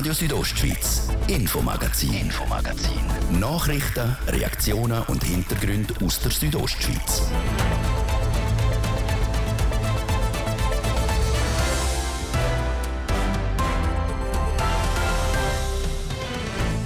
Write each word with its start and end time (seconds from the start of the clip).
Radio 0.00 0.14
Südostschweiz, 0.14 1.08
Infomagazin, 1.28 2.14
Infomagazin. 2.14 3.02
Nachrichten, 3.38 4.16
Reaktionen 4.28 5.02
und 5.08 5.22
Hintergründe 5.22 5.92
aus 6.02 6.18
der 6.20 6.30
Südostschweiz. 6.30 7.30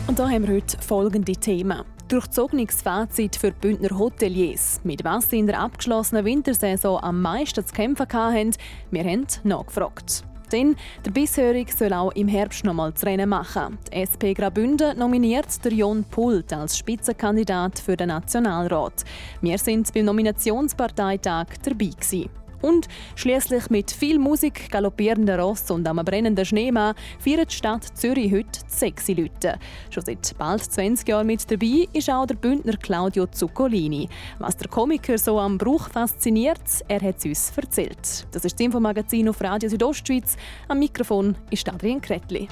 Und 0.09 0.19
da 0.19 0.29
haben 0.29 0.49
wir 0.49 0.57
heute 0.57 0.77
folgende 0.83 1.35
Themen. 1.35 1.85
Durchzogenes 2.09 2.83
Fazit 2.83 3.37
für 3.37 3.53
Bündner 3.53 3.97
Hoteliers. 3.97 4.81
Mit 4.83 5.05
was 5.05 5.31
sie 5.31 5.39
in 5.39 5.47
der 5.47 5.61
abgeschlossenen 5.61 6.25
Wintersaison 6.25 7.01
am 7.01 7.23
meisten 7.23 7.65
zu 7.65 7.73
kämpfen 7.73 8.09
hatten, 8.13 8.57
wir 8.91 9.05
haben 9.05 9.29
nachgefragt. 9.45 10.25
Denn 10.53 10.77
der 11.05 11.11
Bisshörig 11.11 11.73
soll 11.73 11.93
auch 11.93 12.13
im 12.13 12.29
Herbst 12.29 12.65
noch 12.65 12.75
mal 12.75 12.93
das 12.93 13.05
Rennen 13.05 13.29
machen. 13.29 13.79
Die 13.93 14.03
SP 14.03 14.35
Graubünden 14.35 14.99
nominiert 14.99 15.65
der 15.65 15.73
Jon 15.73 16.05
Pult 16.05 16.53
als 16.53 16.79
Spitzenkandidat 16.79 17.79
für 17.79 17.97
den 17.97 18.09
Nationalrat. 18.09 19.05
Wir 19.41 19.59
sind 19.59 19.93
beim 19.93 20.05
Nominationsparteitag 20.05 21.47
dabei 21.63 21.91
gewesen. 21.91 22.44
Und 22.65 22.89
schließlich 23.15 23.69
mit 23.69 23.91
viel 23.91 24.19
Musik, 24.19 24.71
galoppierenden 24.71 25.39
Ross 25.39 25.71
und 25.71 25.87
einem 25.87 26.03
brennenden 26.03 26.47
Schneemann 26.47 26.95
feiert 27.19 27.51
die 27.51 27.57
Stadt 27.57 27.85
Zürich 27.95 28.33
heute 28.33 28.59
sexy 28.67 29.13
Leute. 29.13 29.59
Schon 29.91 30.03
seit 30.03 30.33
bald 30.39 30.63
20 30.63 31.07
Jahren 31.07 31.27
mit 31.27 31.51
dabei 31.51 31.87
ist 31.93 32.09
auch 32.09 32.25
der 32.25 32.37
Bündner 32.37 32.79
Claudio 32.79 33.27
Zuccolini. 33.27 34.09
Was 34.39 34.57
der 34.57 34.69
Komiker 34.69 35.19
so 35.19 35.39
am 35.39 35.59
Bruch 35.59 35.91
fasziniert, 35.91 36.59
er 36.89 37.03
hat 37.03 37.19
es 37.19 37.27
uns 37.27 37.53
erzählt. 37.55 38.27
Das 38.33 38.47
ist 38.47 38.59
das 38.59 38.65
Infomagazin 38.65 39.29
auf 39.29 39.43
Radio 39.43 39.69
Südostschweiz. 39.69 40.39
Am 40.67 40.79
Mikrofon 40.79 41.37
ist 41.51 41.69
Adrian 41.69 42.01
Kretli. 42.01 42.49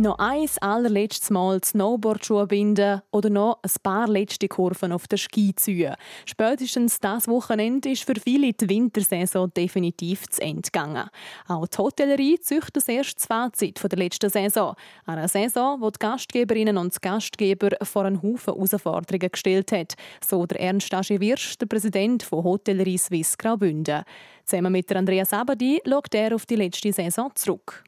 Noch 0.00 0.18
ein 0.18 0.48
allerletztes 0.62 1.28
Mal 1.28 1.62
Snowboardschuhe 1.62 2.46
binden 2.46 3.02
oder 3.10 3.28
noch 3.28 3.58
ein 3.62 3.70
paar 3.82 4.08
letzte 4.08 4.48
Kurven 4.48 4.92
auf 4.92 5.06
der 5.06 5.18
Ski 5.18 5.54
ziehen. 5.54 5.94
Spätestens 6.24 7.00
das 7.00 7.28
Wochenende 7.28 7.90
ist 7.90 8.04
für 8.04 8.14
viele 8.18 8.54
die 8.54 8.66
Wintersaison 8.66 9.52
definitiv 9.52 10.26
zu 10.30 10.40
Ende 10.40 10.62
gegangen. 10.62 11.10
Auch 11.48 11.66
die 11.66 11.76
Hotellerie 11.76 12.40
züchtet 12.40 12.76
das 12.76 12.88
erste 12.88 13.26
Fazit 13.26 13.78
der 13.92 13.98
letzten 13.98 14.30
Saison. 14.30 14.74
Eine 15.04 15.28
Saison, 15.28 15.78
die 15.78 15.92
die 15.92 15.98
Gastgeberinnen 15.98 16.78
und 16.78 17.02
Gastgeber 17.02 17.68
vor 17.82 18.06
einen 18.06 18.22
Haufen 18.22 18.54
Herausforderungen 18.54 19.30
gestellt 19.30 19.70
hat. 19.70 19.96
So 20.26 20.46
der 20.46 20.62
Ernst 20.62 20.90
Wirsch, 20.92 21.58
der 21.58 21.66
Präsident 21.66 22.22
von 22.22 22.42
Hotellerie 22.42 22.96
Swiss 22.96 23.36
Graubünden. 23.36 24.04
Zusammen 24.46 24.72
mit 24.72 24.90
Andreas 24.96 25.34
Abadi 25.34 25.82
schaut 25.86 26.14
er 26.14 26.34
auf 26.34 26.46
die 26.46 26.56
letzte 26.56 26.90
Saison 26.90 27.30
zurück. 27.34 27.84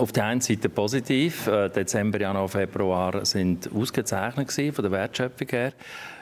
Auf 0.00 0.12
der 0.12 0.24
einen 0.24 0.40
Seite 0.40 0.70
positiv. 0.70 1.46
Äh, 1.46 1.68
Dezember, 1.68 2.18
Januar, 2.18 2.48
Februar 2.48 3.22
sind 3.26 3.68
ausgezeichnet 3.70 4.50
von 4.50 4.82
der 4.82 4.90
Wertschöpfung 4.92 5.48
her. 5.48 5.74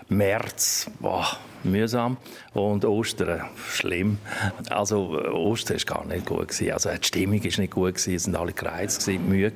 März, 0.08 0.90
boah, 0.98 1.24
mühsam. 1.62 2.16
Und 2.54 2.84
Ostern, 2.84 3.44
schlimm. 3.68 4.18
Also 4.68 5.22
Ostern 5.32 5.76
war 5.76 5.94
gar 5.94 6.06
nicht 6.06 6.26
gut. 6.26 6.60
Also 6.72 6.90
die 6.90 7.06
Stimmung 7.06 7.44
war 7.44 7.60
nicht 7.60 7.70
gut. 7.70 8.04
Es 8.08 8.26
waren 8.26 8.34
alle 8.34 8.52
gereizt, 8.52 9.06
müde. 9.06 9.52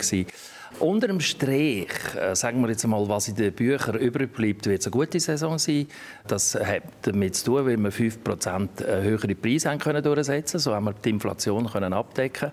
Unter 0.82 1.06
dem 1.06 1.20
Strich, 1.20 1.92
äh, 2.20 2.34
sagen 2.34 2.60
wir 2.60 2.68
jetzt 2.68 2.84
mal, 2.88 3.08
was 3.08 3.28
in 3.28 3.36
den 3.36 3.52
Büchern 3.52 3.94
übrig 3.94 4.32
bleibt, 4.32 4.66
wird 4.66 4.80
es 4.80 4.86
eine 4.88 4.90
gute 4.90 5.20
Saison 5.20 5.56
sein. 5.56 5.86
Das 6.26 6.56
hat 6.56 6.82
damit 7.02 7.36
zu 7.36 7.44
tun, 7.44 7.66
weil 7.66 7.76
wir 7.76 7.92
5% 7.92 8.84
äh, 8.84 9.02
höhere 9.02 9.32
Preise 9.36 9.70
haben 9.70 9.78
können 9.78 10.02
durchsetzen 10.02 10.58
So 10.58 10.74
haben 10.74 10.86
wir 10.86 10.92
die 10.94 11.10
Inflation 11.10 11.70
können 11.70 11.92
abdecken 11.92 12.50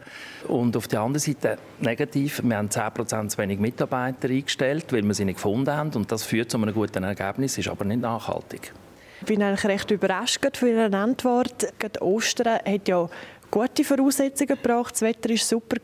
Und 0.48 0.78
auf 0.78 0.88
der 0.88 1.02
anderen 1.02 1.20
Seite 1.20 1.58
negativ, 1.80 2.44
wir 2.44 2.56
haben 2.56 2.70
10% 2.70 3.30
zu 3.30 3.38
wenig 3.40 3.58
Mitarbeiter 3.58 4.30
eingestellt, 4.30 4.94
weil 4.94 5.02
wir 5.02 5.16
sie 5.16 5.26
nicht 5.26 5.38
gefunden 5.38 5.72
haben. 5.72 5.92
Und 5.96 6.12
das 6.12 6.24
führt 6.24 6.52
zu 6.52 6.58
einem 6.58 6.72
guten 6.72 7.04
Ergebnis, 7.04 7.58
ist 7.58 7.68
aber 7.68 7.84
nicht 7.84 8.02
nachhaltig. 8.02 8.74
Ich 9.22 9.26
bin 9.26 9.42
eigentlich 9.42 9.66
recht 9.66 9.90
überrascht 9.90 10.46
für 10.56 10.70
Ihre 10.70 10.96
Antwort. 10.96 11.74
Gerade 11.80 12.04
Ostern 12.04 12.60
hat 12.64 12.88
ja 12.88 13.10
gute 13.50 13.84
Voraussetzungen 13.84 14.50
gebracht. 14.50 14.94
Das 14.94 15.02
Wetter 15.02 15.30
war 15.30 15.38
super. 15.38 15.78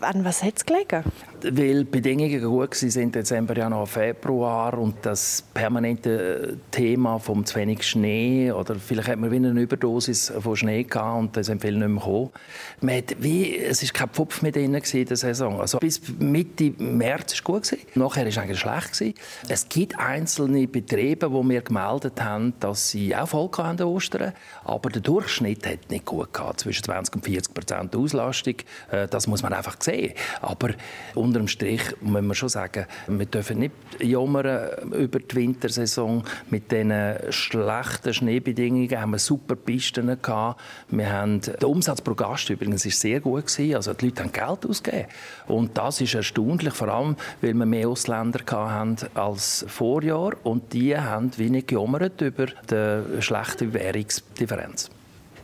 An 0.00 0.24
was 0.24 0.42
hat 0.42 0.54
es 0.56 0.66
gelegen? 0.66 1.04
weil 1.42 1.84
die 1.84 1.90
Bedingungen 1.90 2.42
gut 2.42 2.82
waren, 2.82 3.12
Dezember, 3.12 3.56
Januar, 3.56 3.86
Februar 3.86 4.78
und 4.78 4.96
das 5.02 5.42
permanente 5.54 6.58
Thema 6.70 7.18
vom 7.18 7.44
zu 7.44 7.56
wenig 7.56 7.86
Schnee 7.86 8.52
oder 8.52 8.74
vielleicht 8.76 9.08
hat 9.08 9.18
man 9.18 9.30
wie 9.30 9.36
eine 9.36 9.58
Überdosis 9.60 10.32
von 10.38 10.56
Schnee 10.56 10.84
gehabt 10.84 11.18
und 11.18 11.36
da 11.36 11.42
sind 11.42 11.62
viele 11.62 11.78
nicht 11.78 11.88
mehr 11.88 11.98
gekommen. 11.98 12.30
Hat 12.96 13.16
wie, 13.20 13.56
es 13.56 13.82
war 13.82 13.90
kein 13.92 14.08
Pfupf 14.10 14.42
mehr 14.42 14.52
drin 14.52 14.74
in 14.74 15.06
der 15.06 15.16
Saison. 15.16 15.60
Also 15.60 15.78
bis 15.78 16.00
Mitte 16.18 16.72
März 16.78 17.42
war 17.46 17.58
es 17.60 17.70
gut. 17.70 17.78
Nachher 17.94 18.22
war 18.22 18.28
es 18.28 18.38
eigentlich 18.38 18.60
schlecht. 18.60 18.92
Gewesen. 18.92 19.14
Es 19.48 19.68
gibt 19.68 19.98
einzelne 19.98 20.66
Betriebe, 20.66 21.30
die 21.30 21.42
mir 21.42 21.62
gemeldet 21.62 22.20
haben, 22.20 22.54
dass 22.60 22.90
sie 22.90 23.14
auch 23.14 23.28
voll 23.28 23.50
an 23.58 23.80
Ostern, 23.82 24.32
aber 24.64 24.90
der 24.90 25.02
Durchschnitt 25.02 25.66
hat 25.66 25.90
nicht 25.90 26.04
gut 26.04 26.32
gehabt, 26.32 26.60
zwischen 26.60 26.84
20 26.84 27.16
und 27.16 27.24
40 27.24 27.54
Prozent 27.54 27.96
Auslastung. 27.96 28.54
Äh, 28.90 29.08
das 29.08 29.26
muss 29.26 29.42
man 29.42 29.52
einfach 29.60 29.76
sehen. 29.80 30.14
Aber 30.40 30.70
unterm 31.14 31.48
Strich 31.48 31.82
muss 32.00 32.22
man 32.22 32.34
schon 32.34 32.48
sagen, 32.48 32.86
wir 33.06 33.26
dürfen 33.26 33.58
nicht 33.58 33.72
jammern 34.00 34.92
über 34.92 35.20
die 35.20 35.36
Wintersaison. 35.36 36.24
Mit 36.50 36.72
diesen 36.72 36.92
schlechten 37.30 38.14
Schneebedingungen 38.14 39.00
haben 39.00 39.12
wir 39.12 39.18
super 39.18 39.56
Pisten 39.56 40.20
gehabt. 40.20 40.60
Wir 40.88 41.12
haben, 41.12 41.40
der 41.40 41.68
Umsatz 41.68 42.00
pro 42.00 42.14
Gast 42.14 42.50
übrigens 42.50 42.84
ist 42.86 43.00
sehr 43.00 43.20
gut 43.20 43.46
gewesen. 43.46 43.74
Also 43.74 43.94
die 43.94 44.06
Leute 44.06 44.22
haben 44.24 44.32
Geld 44.32 44.66
ausgegeben. 44.66 45.06
Und 45.46 45.76
das 45.76 46.00
ist 46.00 46.14
erstaunlich, 46.14 46.74
vor 46.74 46.88
allem, 46.88 47.16
weil 47.40 47.54
wir 47.54 47.66
mehr 47.66 47.88
Ausländer 47.88 48.40
hatten 48.50 48.96
als 49.14 49.64
Vorjahr. 49.68 50.32
Und 50.42 50.72
die 50.72 50.96
haben 50.96 51.30
wenig 51.36 51.66
gejammert 51.66 52.20
über 52.20 52.46
die 52.46 53.22
schlechte 53.22 53.72
Währungsdifferenz. 53.72 54.90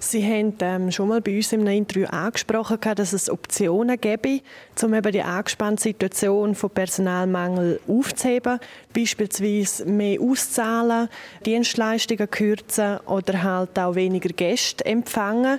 Sie 0.08 0.22
haben 0.24 0.54
ähm, 0.60 0.92
schon 0.92 1.08
mal 1.08 1.20
bei 1.20 1.34
uns 1.34 1.52
im 1.52 1.66
Interview 1.66 2.06
angesprochen, 2.06 2.78
dass 2.94 3.12
es 3.12 3.28
Optionen 3.28 4.00
gäbe, 4.00 4.40
um 4.80 4.94
eben 4.94 5.10
die 5.10 5.20
angespannte 5.20 5.82
Situation 5.82 6.54
von 6.54 6.70
Personalmangel 6.70 7.80
aufzuheben. 7.88 8.60
Beispielsweise 8.94 9.84
mehr 9.84 10.20
auszahlen, 10.20 11.08
Dienstleistungen 11.44 12.30
kürzen 12.30 12.98
oder 13.06 13.42
halt 13.42 13.76
auch 13.80 13.96
weniger 13.96 14.28
Gäste 14.28 14.86
empfangen. 14.86 15.58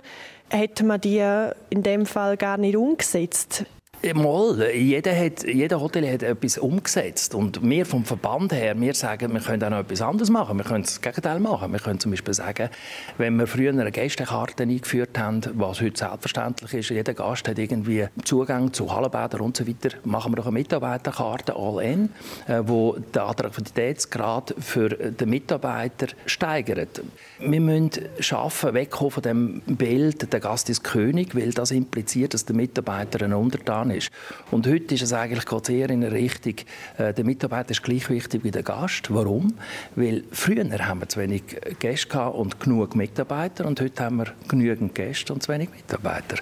Hätte 0.50 0.86
man 0.86 1.02
die 1.02 1.22
in 1.70 1.84
dem 1.84 2.06
Fall 2.06 2.38
gar 2.38 2.58
nicht 2.58 2.78
umgesetzt? 2.78 3.66
Mal, 4.04 4.72
jeder, 4.76 5.16
hat, 5.16 5.44
jeder 5.44 5.82
Hotel 5.82 6.08
hat 6.14 6.22
etwas 6.22 6.60
umgesetzt. 6.60 7.34
Und 7.34 7.68
wir 7.68 7.84
vom 7.84 8.06
Verband 8.06 8.54
her, 8.54 8.80
wir 8.80 8.94
sagen, 8.94 9.34
wir 9.34 9.42
können 9.42 9.64
auch 9.64 9.70
noch 9.72 9.80
etwas 9.80 10.04
anderes 10.04 10.30
machen. 10.30 10.56
Wir 10.58 10.66
können 10.66 10.84
das 10.84 11.02
Gegenteil 11.02 11.40
machen. 11.40 11.72
Wir 11.72 11.80
können 11.80 12.00
zum 12.00 12.12
Beispiel 12.12 12.34
sagen, 12.36 12.70
wenn 13.18 13.36
wir 13.38 13.48
früher 13.48 13.72
eine 13.72 13.92
Gästekarte 13.92 14.64
eingeführt 14.64 15.18
haben, 15.18 15.42
was 15.56 15.82
heute 15.82 15.98
selbstverständlich 15.98 16.74
ist, 16.76 16.90
jeder 16.90 17.16
Gast 17.16 17.48
hat 17.48 17.58
irgendwie 17.58 18.08
Zugang 18.24 18.72
zu 18.72 18.94
Hallenbädern 18.96 19.42
und 19.42 19.58
so 19.58 19.68
weiter, 19.68 19.98
machen 20.04 20.32
wir 20.32 20.38
doch 20.38 20.46
eine 20.46 20.54
Mitarbeiterkarte 20.54 21.56
All-In, 21.56 22.10
äh, 22.48 22.62
wo 22.66 22.98
den 22.98 23.22
Attraktivitätsgrad 23.22 24.54
für 24.60 24.90
den 24.90 25.30
Mitarbeiter 25.30 26.08
steigert. 26.28 27.02
Wir 27.40 27.62
müssen 27.62 27.92
schaffen, 28.20 28.76
wegkommen 28.76 29.12
von 29.12 29.24
dem 29.24 29.62
Bild, 29.66 30.32
der 30.32 30.40
Gast 30.40 30.70
ist 30.70 30.84
König, 30.84 31.36
weil 31.36 31.52
das 31.52 31.72
impliziert, 31.72 32.36
dass 32.36 32.46
der 32.46 32.56
Mitarbeiter 32.56 33.26
ein 33.26 33.34
Untertan 33.34 33.87
ist. 33.92 34.12
Und 34.52 34.68
heute 34.68 34.96
ist 34.96 35.04
es 35.04 35.14
eigentlich 35.14 35.46
geht 35.46 35.70
eher 35.70 35.90
in 35.90 36.04
eine 36.04 36.12
Richtung, 36.12 36.56
äh, 36.98 37.14
der 37.14 37.26
Mitarbeiter 37.26 37.72
ist 37.72 37.84
gleich 37.84 38.10
wichtig 38.10 38.44
wie 38.44 38.52
der 38.52 38.64
Gast. 38.64 39.14
Warum? 39.14 39.54
Weil 39.96 40.24
früher 40.32 40.66
haben 40.88 41.02
wir 41.02 41.10
zu 41.10 41.20
wenig 41.20 41.44
Gäste 41.80 42.30
und 42.30 42.60
genug 42.60 42.96
Mitarbeiter 42.96 43.66
und 43.66 43.80
heute 43.82 44.04
haben 44.04 44.18
wir 44.18 44.28
genügend 44.48 44.96
Gäste 44.96 45.34
und 45.34 45.44
zu 45.44 45.52
wenig 45.52 45.70
Mitarbeiter. 45.70 46.38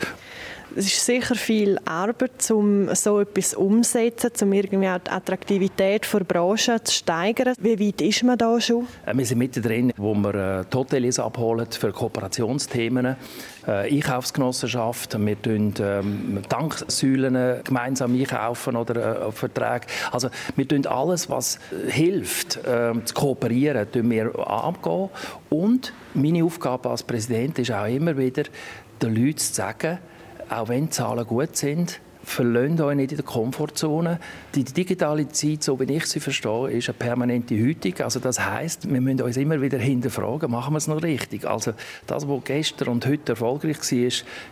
Es 0.78 0.88
ist 0.88 1.06
sicher 1.06 1.36
viel 1.36 1.80
Arbeit, 1.86 2.52
um 2.52 2.94
so 2.96 3.22
etwas 3.22 3.54
umzusetzen, 3.54 4.32
um 4.42 4.52
irgendwie 4.52 4.90
auch 4.90 4.98
die 4.98 5.10
Attraktivität 5.10 6.06
der 6.12 6.20
Branche 6.26 6.84
zu 6.84 6.94
steigern. 6.94 7.56
Wie 7.60 7.80
weit 7.80 8.02
ist 8.02 8.24
man 8.24 8.38
da 8.38 8.60
schon? 8.60 8.86
Äh, 9.06 9.16
wir 9.16 9.26
sind 9.26 9.38
mittendrin, 9.38 9.94
wo 9.96 10.14
wir 10.16 10.36
äh, 10.36 10.66
die 10.70 10.78
Hotels 10.78 11.20
abholen 11.20 11.68
für 11.72 11.94
Kooperationsthemen. 11.94 13.16
Äh, 13.68 13.96
Einkaufsgenossenschaft, 13.96 15.18
wir 15.20 15.42
tun 15.42 15.74
ähm, 15.80 16.42
Tanksäulen 16.48 17.64
gemeinsam 17.64 18.14
einkaufen 18.14 18.76
oder 18.76 19.28
äh, 19.28 19.32
Verträge. 19.32 19.88
Also 20.12 20.30
wir 20.56 20.68
tun 20.68 20.86
alles, 20.86 21.30
was 21.30 21.58
hilft, 21.88 22.58
äh, 22.58 22.94
zu 23.04 23.14
kooperieren, 23.14 23.92
tun 23.92 24.12
wir 24.12 24.48
angehen. 24.48 25.10
Und 25.50 25.94
meine 26.14 26.44
Aufgabe 26.44 26.90
als 26.90 27.02
Präsident 27.04 27.58
ist 27.58 27.72
auch 27.72 27.88
immer 27.88 28.16
wieder, 28.18 28.44
den 29.02 29.16
Leuten 29.16 29.38
zu 29.38 29.54
sagen, 29.54 29.98
auch 30.50 30.68
wenn 30.70 30.86
die 30.86 30.90
Zahlen 30.92 31.26
gut 31.26 31.56
sind, 31.56 32.00
verlöhnt 32.26 32.82
euch 32.82 32.96
nicht 32.96 33.12
in 33.12 33.18
der 33.18 33.26
Komfortzone. 33.26 34.20
Die 34.56 34.64
digitale 34.64 35.30
Zeit, 35.30 35.64
so 35.64 35.80
wie 35.80 35.92
ich 35.94 36.06
sie 36.08 36.20
verstehe, 36.20 36.72
ist 36.72 36.90
eine 36.90 36.98
permanente 36.98 37.56
Hütung. 37.56 37.94
Also 38.00 38.20
das 38.20 38.44
heißt, 38.44 38.92
wir 38.92 39.00
müssen 39.00 39.22
uns 39.22 39.38
immer 39.38 39.62
wieder 39.62 39.78
hinterfragen, 39.78 40.52
machen 40.52 40.74
wir 40.74 40.78
es 40.78 40.88
noch 40.88 41.02
richtig? 41.02 41.46
Also 41.46 41.74
das, 42.08 42.28
was 42.28 42.44
gestern 42.44 42.90
und 42.90 43.06
heute 43.06 43.34
erfolgreich 43.34 43.78
war, 43.78 44.08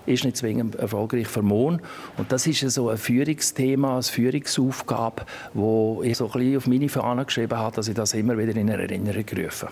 ist 0.06 0.24
nicht 0.24 0.38
zwingend 0.38 0.76
erfolgreich 0.76 1.28
für 1.28 1.42
morgen. 1.42 1.82
Und 2.18 2.32
das 2.32 2.48
ist 2.48 2.60
so 2.60 2.90
ein 2.90 2.98
Führungsthema, 2.98 3.94
eine 3.94 4.04
Führungsaufgabe, 4.04 5.26
wo 5.54 6.02
ich 6.04 6.18
so 6.18 6.26
ein 6.26 6.32
bisschen 6.32 6.58
auf 6.58 6.68
meine 6.68 6.90
Fahne 6.90 7.26
geschrieben 7.26 7.58
habe, 7.58 7.76
dass 7.76 7.88
ich 7.88 7.96
das 7.96 8.14
immer 8.14 8.38
wieder 8.38 8.56
in 8.56 8.70
Erinnerung 8.70 9.26
rufe. 9.38 9.68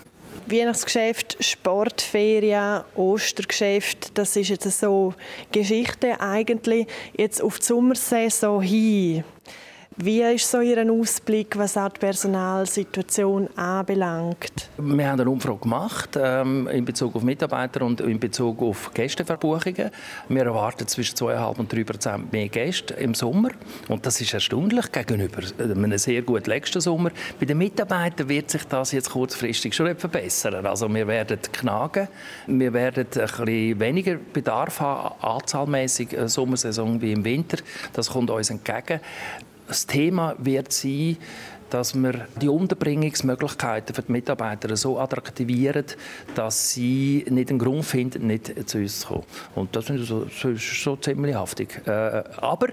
Weihnachtsgeschäft, 0.46 1.36
Sportferien, 1.40 2.82
Ostergeschäft, 2.94 4.16
das 4.18 4.36
ist 4.36 4.48
jetzt 4.48 4.80
so 4.80 5.14
Geschichte 5.50 6.20
eigentlich 6.20 6.86
jetzt 7.16 7.42
auf 7.42 7.58
die 7.58 7.66
Sommersaison 7.66 8.60
hin. 8.62 9.24
Wie 9.96 10.22
ist 10.22 10.50
so 10.50 10.60
Ihr 10.60 10.90
Ausblick, 10.90 11.58
was 11.58 11.76
auch 11.76 11.90
die 11.90 12.00
Personalsituation 12.00 13.48
anbelangt? 13.56 14.70
Wir 14.78 15.10
haben 15.10 15.20
eine 15.20 15.28
Umfrage 15.28 15.58
gemacht 15.58 16.18
ähm, 16.18 16.66
in 16.68 16.86
Bezug 16.86 17.14
auf 17.14 17.22
Mitarbeiter 17.22 17.84
und 17.84 18.00
in 18.00 18.18
Bezug 18.18 18.62
auf 18.62 18.90
Gästeverbuchungen. 18.94 19.90
Wir 20.28 20.42
erwarten 20.44 20.88
zwischen 20.88 21.16
2,5 21.16 21.58
und 21.58 21.72
3 21.72 21.84
Prozent 21.84 22.32
mehr 22.32 22.48
Gäste 22.48 22.94
im 22.94 23.14
Sommer. 23.14 23.50
Und 23.88 24.06
das 24.06 24.18
ist 24.20 24.32
erstaunlich 24.32 24.90
gegenüber 24.90 25.42
einem 25.58 25.98
sehr 25.98 26.22
guten 26.22 26.48
letzten 26.48 26.80
Sommer. 26.80 27.10
Bei 27.38 27.44
den 27.44 27.58
Mitarbeitern 27.58 28.30
wird 28.30 28.50
sich 28.50 28.64
das 28.64 28.92
jetzt 28.92 29.10
kurzfristig 29.10 29.74
schon 29.74 29.94
verbessern. 29.94 30.64
Also 30.64 30.88
wir 30.88 31.06
werden 31.06 31.38
knagen. 31.52 32.08
Wir 32.46 32.72
werden 32.72 33.06
ein 33.12 33.28
bisschen 33.28 33.80
weniger 33.80 34.16
Bedarf 34.32 34.80
haben, 34.80 35.22
anzahlmäßig 35.22 36.16
äh, 36.16 36.28
Sommersaison 36.28 37.00
wie 37.02 37.12
im 37.12 37.24
Winter. 37.24 37.58
Das 37.92 38.08
kommt 38.08 38.30
uns 38.30 38.48
entgegen. 38.48 39.00
Das 39.72 39.86
Thema 39.86 40.34
wird 40.36 40.70
sein, 40.70 41.16
dass 41.70 41.94
wir 41.94 42.26
die 42.38 42.50
Unterbringungsmöglichkeiten 42.50 43.94
für 43.94 44.02
die 44.02 44.12
Mitarbeiter 44.12 44.76
so 44.76 44.98
attraktivieren, 44.98 45.86
dass 46.34 46.74
sie 46.74 47.24
nicht 47.30 47.48
einen 47.48 47.58
Grund 47.58 47.86
finden, 47.86 48.26
nicht 48.26 48.68
zu 48.68 48.76
uns 48.76 49.00
zu 49.00 49.08
kommen. 49.08 49.24
Und 49.54 49.74
das 49.74 49.88
ist 49.88 50.08
so, 50.08 50.26
so, 50.26 50.54
so 50.56 50.96
ziemlich 50.96 51.34
haftig. 51.34 51.80
Äh, 51.86 51.90
aber 51.90 52.68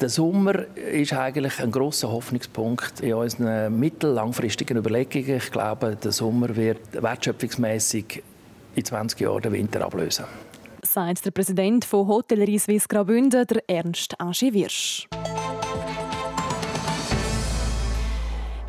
der 0.00 0.08
Sommer 0.08 0.66
ist 0.76 1.12
eigentlich 1.14 1.58
ein 1.58 1.72
großer 1.72 2.08
Hoffnungspunkt 2.08 3.00
in 3.00 3.14
unseren 3.14 3.76
mittel-langfristigen 3.80 4.76
Überlegungen. 4.76 5.38
Ich 5.38 5.50
glaube, 5.50 5.96
der 5.96 6.12
Sommer 6.12 6.54
wird 6.54 6.92
wertschöpfungsmäßig 6.92 8.22
in 8.76 8.84
20 8.84 9.18
Jahren 9.18 9.42
den 9.42 9.52
Winter 9.54 9.84
ablösen. 9.84 10.26
Sagt 10.84 11.26
der 11.26 11.32
Präsident 11.32 11.84
von 11.84 12.06
Hotellerie 12.06 12.60
Suisse 12.60 12.86
Graubünden, 12.86 13.46
Ernst 13.66 14.14
Aschi 14.20 14.54
Wirsch. 14.54 15.08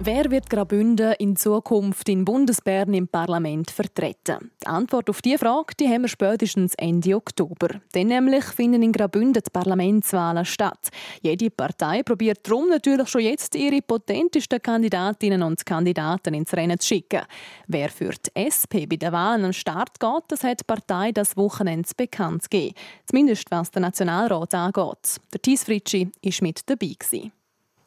Wer 0.03 0.31
wird 0.31 0.49
Graubünden 0.49 1.13
in 1.19 1.35
Zukunft 1.35 2.09
in 2.09 2.25
Bundesbern 2.25 2.91
im 2.95 3.07
Parlament 3.07 3.69
vertreten? 3.69 4.49
Die 4.63 4.65
Antwort 4.65 5.11
auf 5.11 5.21
diese 5.21 5.37
Frage 5.37 5.75
die 5.79 5.87
haben 5.87 6.01
wir 6.01 6.07
spätestens 6.07 6.73
Ende 6.73 7.15
Oktober. 7.15 7.67
Dann 7.91 8.07
nämlich 8.07 8.43
finden 8.45 8.81
in 8.81 8.93
Graubünden 8.93 9.43
die 9.43 9.51
Parlamentswahlen 9.53 10.43
statt. 10.43 10.89
Jede 11.21 11.51
Partei 11.51 12.01
probiert 12.01 12.39
darum 12.41 12.69
natürlich 12.69 13.09
schon 13.09 13.21
jetzt 13.21 13.53
ihre 13.53 13.83
potentesten 13.83 14.59
Kandidatinnen 14.59 15.43
und 15.43 15.63
Kandidaten 15.63 16.33
ins 16.33 16.53
Rennen 16.53 16.79
zu 16.79 16.87
schicken. 16.87 17.21
Wer 17.67 17.89
für 17.89 18.09
die 18.09 18.41
SP 18.41 18.89
bei 18.89 18.95
den 18.95 19.11
Wahlen 19.11 19.43
den 19.43 19.53
Start 19.53 19.99
geht, 19.99 20.23
das 20.29 20.43
hat 20.43 20.61
die 20.61 20.65
Partei 20.65 21.11
das 21.11 21.37
Wochenende 21.37 21.87
bekannt 21.95 22.49
gegeben. 22.49 22.73
Zumindest 23.05 23.51
was 23.51 23.69
den 23.69 23.83
Nationalrat 23.83 24.55
angeht. 24.55 25.21
Der 25.31 25.41
Thies 25.43 25.63
Fritschi 25.63 26.09
war 26.23 26.33
mit 26.41 26.67
dabei. 26.67 26.95
Gewesen. 26.97 27.31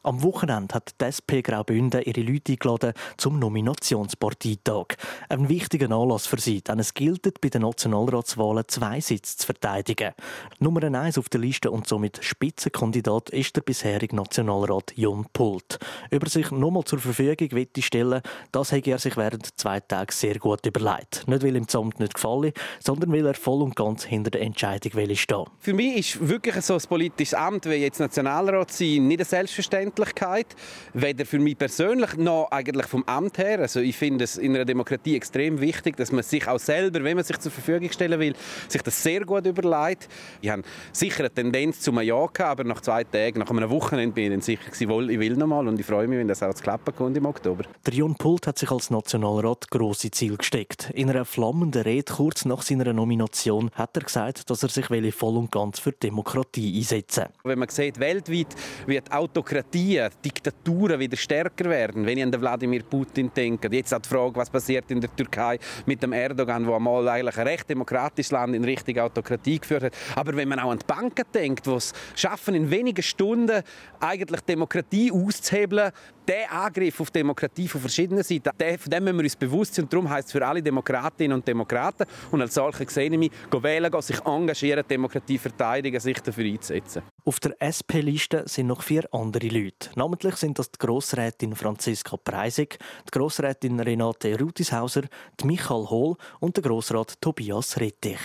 Am 0.05 0.21
Wochenende 0.21 0.75
hat 0.75 0.93
die 1.01 1.05
SP 1.09 1.41
Graubünden 1.41 2.03
ihre 2.03 2.21
Leute 2.21 2.51
eingeladen 2.51 2.93
zum 3.17 3.39
Nominationsparteitag. 3.39 4.97
Ein 5.29 5.49
wichtiger 5.49 5.89
Anlass 5.89 6.27
für 6.27 6.39
sie, 6.39 6.61
denn 6.61 6.77
es 6.77 6.93
gilt 6.93 7.41
bei 7.41 7.49
den 7.49 7.63
Nationalratswahlen 7.63 8.65
zwei 8.67 9.01
Sitze 9.01 9.37
zu 9.37 9.47
verteidigen. 9.47 10.13
Nummer 10.59 10.83
eins 10.83 11.17
auf 11.17 11.27
der 11.29 11.39
Liste 11.39 11.71
und 11.71 11.87
somit 11.87 12.23
Spitzenkandidat 12.23 13.31
ist 13.31 13.55
der 13.55 13.61
bisherige 13.61 14.15
Nationalrat 14.15 14.93
Jon 14.95 15.25
Pult. 15.33 15.79
Über 16.11 16.29
sich 16.29 16.51
nochmal 16.51 16.83
zur 16.83 16.99
Verfügung 16.99 17.49
will 17.53 17.67
stellen, 17.79 18.21
das 18.51 18.73
hat 18.73 18.85
er 18.85 18.99
sich 18.99 19.17
während 19.17 19.59
zwei 19.59 19.79
Tagen 19.79 20.11
sehr 20.11 20.37
gut 20.37 20.67
überlegt. 20.67 21.27
Nicht, 21.27 21.41
weil 21.41 21.55
ihm 21.55 21.65
das 21.65 21.75
Amt 21.75 21.99
nicht 21.99 22.13
gefallen, 22.13 22.53
sondern 22.79 23.11
weil 23.11 23.25
er 23.25 23.33
voll 23.33 23.63
und 23.63 23.75
ganz 23.75 24.03
hinter 24.03 24.29
der 24.29 24.41
Entscheidung 24.41 24.93
will 24.93 25.15
stehen. 25.15 25.45
Für 25.57 25.73
mich 25.73 25.97
ist 25.97 26.29
wirklich 26.29 26.63
so 26.63 26.75
ein 26.75 26.81
politisches 26.87 27.33
Amt 27.33 27.65
wie 27.65 27.73
jetzt 27.73 27.99
Nationalrat 27.99 28.71
sein 28.71 29.07
nicht 29.07 29.21
eine 29.21 29.25
Selbstverständlichkeit. 29.25 29.94
Öffentlichkeit, 29.95 30.47
weder 30.93 31.25
für 31.25 31.39
mich 31.39 31.57
persönlich 31.57 32.15
noch 32.17 32.49
eigentlich 32.51 32.85
vom 32.87 33.03
Amt 33.05 33.37
her. 33.37 33.59
Also 33.59 33.79
ich 33.79 33.95
finde 33.95 34.23
es 34.25 34.37
in 34.37 34.55
einer 34.55 34.65
Demokratie 34.65 35.15
extrem 35.15 35.61
wichtig, 35.61 35.95
dass 35.97 36.11
man 36.11 36.23
sich 36.23 36.47
auch 36.47 36.59
selber, 36.59 37.03
wenn 37.03 37.15
man 37.15 37.23
sich 37.23 37.37
zur 37.37 37.51
Verfügung 37.51 37.89
stellen 37.91 38.19
will, 38.19 38.33
sich 38.67 38.81
das 38.81 39.01
sehr 39.01 39.21
gut 39.21 39.45
überlegt. 39.45 40.09
Ich 40.41 40.49
habe 40.49 40.63
sicher 40.91 41.19
eine 41.19 41.31
Tendenz 41.31 41.79
zu 41.79 41.91
einem 41.91 42.01
Ja 42.01 42.25
gehabt, 42.25 42.39
aber 42.39 42.63
nach 42.63 42.81
zwei 42.81 43.03
Tagen, 43.03 43.39
nach 43.39 43.49
einem 43.49 43.69
Wochenende 43.69 44.13
bin 44.13 44.25
ich 44.25 44.31
dann 44.31 44.41
sicher 44.41 44.69
gewesen, 44.69 45.09
ich 45.09 45.19
will 45.19 45.35
noch 45.35 45.47
mal 45.47 45.67
und 45.67 45.79
ich 45.79 45.85
freue 45.85 46.07
mich, 46.07 46.19
wenn 46.19 46.27
das 46.27 46.43
auch 46.43 46.53
zu 46.53 46.63
klappen 46.63 46.95
kommt 46.95 47.15
im 47.17 47.25
Oktober. 47.25 47.63
Der 47.85 47.93
Jon 47.93 48.15
Pult 48.15 48.47
hat 48.47 48.59
sich 48.59 48.71
als 48.71 48.89
Nationalrat 48.89 49.69
grosse 49.69 50.11
Ziele 50.11 50.37
gesteckt. 50.37 50.91
In 50.93 51.09
einer 51.09 51.25
flammenden 51.25 51.83
Rede 51.83 52.13
kurz 52.13 52.45
nach 52.45 52.61
seiner 52.61 52.91
Nomination 52.93 53.71
hat 53.73 53.95
er 53.95 54.03
gesagt, 54.03 54.49
dass 54.49 54.63
er 54.63 54.69
sich 54.69 54.85
voll 55.13 55.37
und 55.37 55.51
ganz 55.51 55.79
für 55.79 55.91
Demokratie 55.91 56.77
einsetzen 56.77 57.25
Wenn 57.43 57.59
man 57.59 57.69
sieht, 57.69 57.99
weltweit 57.99 58.47
wird 58.85 59.11
Autokratie 59.11 59.84
Demokratien, 59.85 60.09
Diktaturen 60.23 60.99
wieder 60.99 61.17
stärker 61.17 61.69
werden. 61.69 62.05
Wenn 62.05 62.17
ich 62.17 62.23
an 62.23 62.31
den 62.31 62.41
Wladimir 62.41 62.83
Putin 62.83 63.31
denke, 63.35 63.69
jetzt 63.71 63.93
auch 63.93 63.99
die 63.99 64.09
Frage, 64.09 64.35
was 64.35 64.49
passiert 64.49 64.89
in 64.89 64.99
der 64.99 65.15
Türkei 65.15 65.59
mit 65.85 66.01
dem 66.01 66.13
Erdogan, 66.13 66.65
wo 66.65 66.75
einmal 66.75 67.07
eigentlich 67.07 67.37
ein 67.37 67.47
recht 67.47 67.69
demokratisches 67.69 68.31
Land 68.31 68.55
in 68.55 68.63
Richtung 68.63 68.97
Autokratie 68.97 69.59
geführt 69.59 69.83
hat. 69.83 69.93
Aber 70.15 70.35
wenn 70.35 70.47
man 70.47 70.59
auch 70.59 70.71
an 70.71 70.79
die 70.79 70.85
Banken 70.85 71.25
denkt, 71.33 71.65
die 71.65 71.71
es 71.71 71.93
schaffen, 72.15 72.55
in 72.55 72.69
wenigen 72.71 73.03
Stunden 73.03 73.61
eigentlich 73.99 74.41
Demokratie 74.41 75.11
auszuhebeln, 75.11 75.91
der 76.27 76.51
Angriff 76.51 76.99
auf 76.99 77.11
Demokratie 77.11 77.67
von 77.67 77.81
verschiedenen 77.81 78.23
Seiten, 78.23 78.51
von 78.77 78.89
dem 78.89 79.03
müssen 79.03 79.17
wir 79.17 79.23
uns 79.23 79.35
bewusst 79.35 79.75
sein. 79.75 79.85
Und 79.85 79.93
darum 79.93 80.09
heisst 80.09 80.27
es 80.27 80.31
für 80.31 80.45
alle 80.45 80.61
Demokratinnen 80.61 81.35
und 81.35 81.47
Demokraten 81.47 82.05
und 82.31 82.41
als 82.41 82.53
solche 82.53 82.89
sehe 82.89 83.09
ich 83.09 83.17
mich, 83.17 83.31
wählen, 83.51 84.01
sich 84.01 84.19
engagieren, 84.25 84.83
Demokratie 84.87 85.37
verteidigen, 85.37 85.99
sich 85.99 86.19
dafür 86.19 86.45
einzusetzen. 86.45 87.03
Auf 87.23 87.39
der 87.39 87.55
SP-Liste 87.59 88.43
sind 88.47 88.67
noch 88.67 88.83
vier 88.83 89.07
andere 89.11 89.47
Leute. 89.47 89.89
Namentlich 89.95 90.35
sind 90.35 90.59
das 90.59 90.71
die 90.71 90.77
Grossrätin 90.77 91.55
Franziska 91.55 92.17
Preisig, 92.17 92.77
die 93.07 93.11
Grossrätin 93.11 93.79
Renate 93.79 94.39
Rutishauser, 94.39 95.03
die 95.39 95.47
Michael 95.47 95.89
Hohl 95.89 96.15
und 96.39 96.55
der 96.55 96.63
Grossrat 96.63 97.19
Tobias 97.21 97.79
Rettich. 97.79 98.19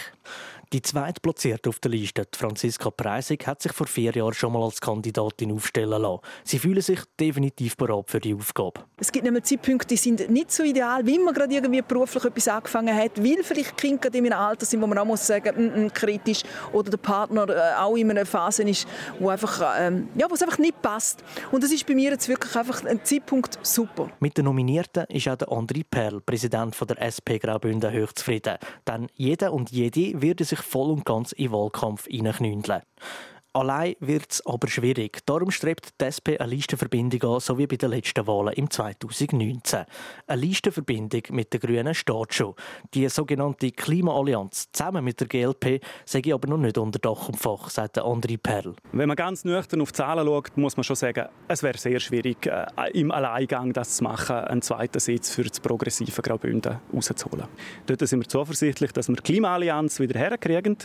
Die 0.73 0.83
zweitplatzierte 0.83 1.69
auf 1.69 1.81
der 1.81 1.91
Liste, 1.91 2.25
Franziska 2.33 2.91
Preisig, 2.91 3.45
hat 3.49 3.61
sich 3.61 3.73
vor 3.73 3.89
vier 3.89 4.13
Jahren 4.13 4.33
schon 4.33 4.53
mal 4.53 4.63
als 4.63 4.81
Kandidatin 4.81 5.51
aufstellen 5.51 6.01
lassen. 6.01 6.21
Sie 6.45 6.61
fühlen 6.61 6.81
sich 6.81 7.01
definitiv 7.19 7.77
bereit 7.77 8.09
für 8.09 8.21
die 8.21 8.33
Aufgabe. 8.33 8.85
Es 8.97 9.11
gibt 9.11 9.25
nämlich 9.25 9.43
Zeitpunkte, 9.43 9.89
die 9.89 9.97
sind 9.97 10.31
nicht 10.31 10.53
so 10.53 10.63
ideal, 10.63 11.05
wie 11.05 11.19
man 11.19 11.35
gerade 11.35 11.53
irgendwie 11.53 11.83
beruflich 11.83 12.25
etwas 12.25 12.47
angefangen 12.47 12.97
hat, 12.97 13.19
weil 13.19 13.43
vielleicht 13.43 13.77
Kinder 13.77 14.15
in 14.15 14.27
einem 14.27 14.39
Alter 14.39 14.65
sind, 14.65 14.81
wo 14.81 14.87
man 14.87 14.97
auch 14.99 15.05
muss 15.05 15.27
sagen, 15.27 15.57
mm, 15.57 15.87
mm, 15.87 15.93
kritisch 15.93 16.43
oder 16.73 16.89
der 16.89 16.99
Partner 16.99 17.49
äh, 17.49 17.75
auch 17.77 17.97
in 17.97 18.09
einer 18.09 18.25
Phase 18.25 18.63
ist, 18.63 18.87
wo 19.19 19.29
einfach, 19.29 19.75
ähm, 19.77 20.07
ja, 20.15 20.31
wo 20.31 20.35
es 20.35 20.43
einfach 20.43 20.59
nicht 20.59 20.81
passt. 20.81 21.25
Und 21.51 21.65
das 21.65 21.73
ist 21.73 21.85
bei 21.85 21.97
mir 21.97 22.13
jetzt 22.13 22.29
wirklich 22.29 22.55
einfach 22.55 22.85
ein 22.85 23.05
Zeitpunkt 23.05 23.59
super. 23.63 24.09
Mit 24.21 24.39
den 24.39 24.45
Nominierten 24.45 25.07
ist 25.09 25.27
auch 25.27 25.35
der 25.35 25.49
André 25.49 25.83
Perl, 25.91 26.21
Präsident 26.21 26.77
von 26.77 26.87
der 26.87 27.03
SP 27.03 27.43
Graubünden, 27.43 27.93
hochzufrieden. 27.93 28.59
Denn 28.87 29.09
jeder 29.15 29.53
und 29.53 29.73
jede 29.73 30.23
würde 30.23 30.45
sich 30.45 30.60
voll 30.63 30.91
und 30.91 31.05
ganz 31.05 31.33
in 31.33 31.47
den 31.47 31.53
Wahlkampf 31.53 32.07
hineinknündeln. 32.07 32.83
Allein 33.53 33.97
wird 33.99 34.31
es 34.31 34.47
aber 34.47 34.69
schwierig. 34.69 35.27
Darum 35.27 35.51
strebt 35.51 36.01
die 36.01 36.05
SP 36.07 36.39
eine 36.39 36.55
Listenverbindung 36.55 37.35
an, 37.35 37.41
so 37.41 37.59
wie 37.59 37.67
bei 37.67 37.75
den 37.75 37.91
letzten 37.91 38.25
Wahlen 38.29 38.53
im 38.55 38.71
2019. 38.71 39.87
Eine 40.29 40.41
Listenverbindung 40.41 41.23
mit 41.31 41.53
den 41.53 41.59
Grünen 41.59 41.93
steht 41.93 42.33
schon. 42.33 42.55
Die 42.95 43.09
sogenannte 43.09 43.73
Klimaallianz 43.73 44.69
zusammen 44.71 45.05
mit 45.05 45.19
der 45.19 45.27
GLP 45.27 45.81
ich 46.31 46.35
aber 46.35 46.49
noch 46.49 46.59
nicht 46.59 46.79
unter 46.79 47.01
Dach 47.01 47.29
und 47.29 47.39
Fach, 47.39 47.71
sagt 47.71 47.99
André 47.99 48.39
Perl. 48.39 48.77
Wenn 48.93 49.09
man 49.09 49.17
ganz 49.17 49.45
nüchtern 49.45 49.81
auf 49.81 49.91
die 49.91 49.97
Zahlen 49.97 50.27
schaut, 50.27 50.57
muss 50.57 50.77
man 50.77 50.85
schon 50.85 50.97
sagen, 50.97 51.27
es 51.49 51.63
wäre 51.63 51.77
sehr 51.77 51.99
schwierig, 51.99 52.47
äh, 52.47 52.67
im 52.93 53.11
Alleingang 53.11 53.73
das 53.73 53.97
zu 53.97 54.05
machen, 54.05 54.37
einen 54.37 54.63
zweiten 54.63 55.01
Sitz 55.01 55.35
für 55.35 55.43
das 55.43 55.59
progressive 55.59 56.23
Graubünden 56.23 56.79
rauszuholen. 56.95 57.47
Dort 57.87 58.07
sind 58.07 58.21
wir 58.21 58.29
zuversichtlich, 58.29 58.93
dass 58.93 59.09
wir 59.09 59.17
die 59.17 59.23
Klimaallianz 59.23 59.99
wieder 59.99 60.21
herkriegen. 60.21 60.77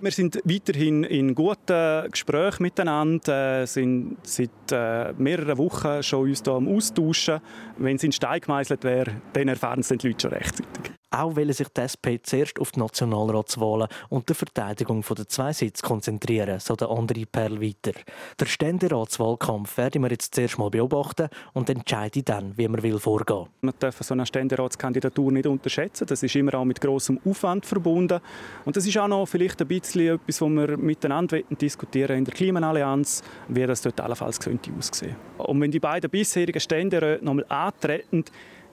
Wir 0.00 0.10
sind 0.10 0.40
weiterhin 0.44 1.04
in 1.04 1.34
guten 1.34 2.11
Gesprächen 2.12 2.62
miteinander, 2.62 3.62
äh, 3.62 3.66
sind 3.66 4.18
seit 4.22 4.50
äh, 4.70 5.12
mehreren 5.14 5.58
Wochen 5.58 6.02
schon 6.02 6.28
uns 6.28 6.42
hier 6.44 6.52
am 6.52 6.68
Austauschen. 6.68 7.40
Wenn 7.78 7.96
es 7.96 8.04
in 8.04 8.12
Stein 8.12 8.40
gemeißelt 8.40 8.84
wäre, 8.84 9.12
dann 9.32 9.48
erfahren 9.48 9.80
es 9.80 9.88
die 9.88 10.06
Leute 10.06 10.20
schon 10.20 10.32
rechtzeitig. 10.32 10.91
Auch 11.14 11.36
will 11.36 11.52
sich 11.52 11.68
die 11.68 11.82
SP 11.84 12.16
zuerst 12.22 12.58
auf 12.58 12.72
die 12.72 12.80
Nationalratswahlen 12.80 13.88
und 14.08 14.30
die 14.30 14.34
Verteidigung 14.34 15.04
der 15.06 15.28
zwei 15.28 15.52
Sitze 15.52 15.82
konzentrieren, 15.82 16.58
so 16.58 16.74
der 16.74 16.88
andere 16.88 17.26
Perl 17.26 17.60
weiter. 17.60 17.92
Der 18.40 18.46
Ständeratswahlkampf 18.46 19.76
werden 19.76 20.02
wir 20.02 20.10
jetzt 20.10 20.34
zuerst 20.34 20.56
mal 20.56 20.70
beobachten 20.70 21.28
und 21.52 21.68
entscheiden 21.68 22.24
dann, 22.24 22.56
wie 22.56 22.66
man 22.66 22.82
will 22.82 22.98
vorgehen. 22.98 23.46
Man 23.60 23.74
darf 23.78 23.98
so 24.00 24.14
eine 24.14 24.24
Ständeratskandidatur 24.24 25.32
nicht 25.32 25.46
unterschätzen. 25.46 26.06
Das 26.06 26.22
ist 26.22 26.34
immer 26.34 26.54
auch 26.54 26.64
mit 26.64 26.80
großem 26.80 27.20
Aufwand 27.26 27.66
verbunden. 27.66 28.20
Und 28.64 28.74
das 28.74 28.86
ist 28.86 28.96
auch 28.96 29.06
noch 29.06 29.26
vielleicht 29.26 29.60
ein 29.60 29.68
bisschen 29.68 30.14
etwas, 30.14 30.40
was 30.40 30.48
wir 30.48 30.78
miteinander 30.78 31.40
diskutieren 31.60 32.16
in 32.16 32.24
der 32.24 32.32
Klimaallianz, 32.32 33.22
wie 33.48 33.66
das 33.66 33.82
dort 33.82 34.00
allenfalls 34.00 34.40
könnte 34.40 34.70
aussehen. 34.78 35.16
Und 35.36 35.60
wenn 35.60 35.70
die 35.70 35.78
beiden 35.78 36.08
bisherigen 36.08 36.60
Ständeräte 36.60 37.22
nochmal 37.22 37.44
antreten, 37.50 38.24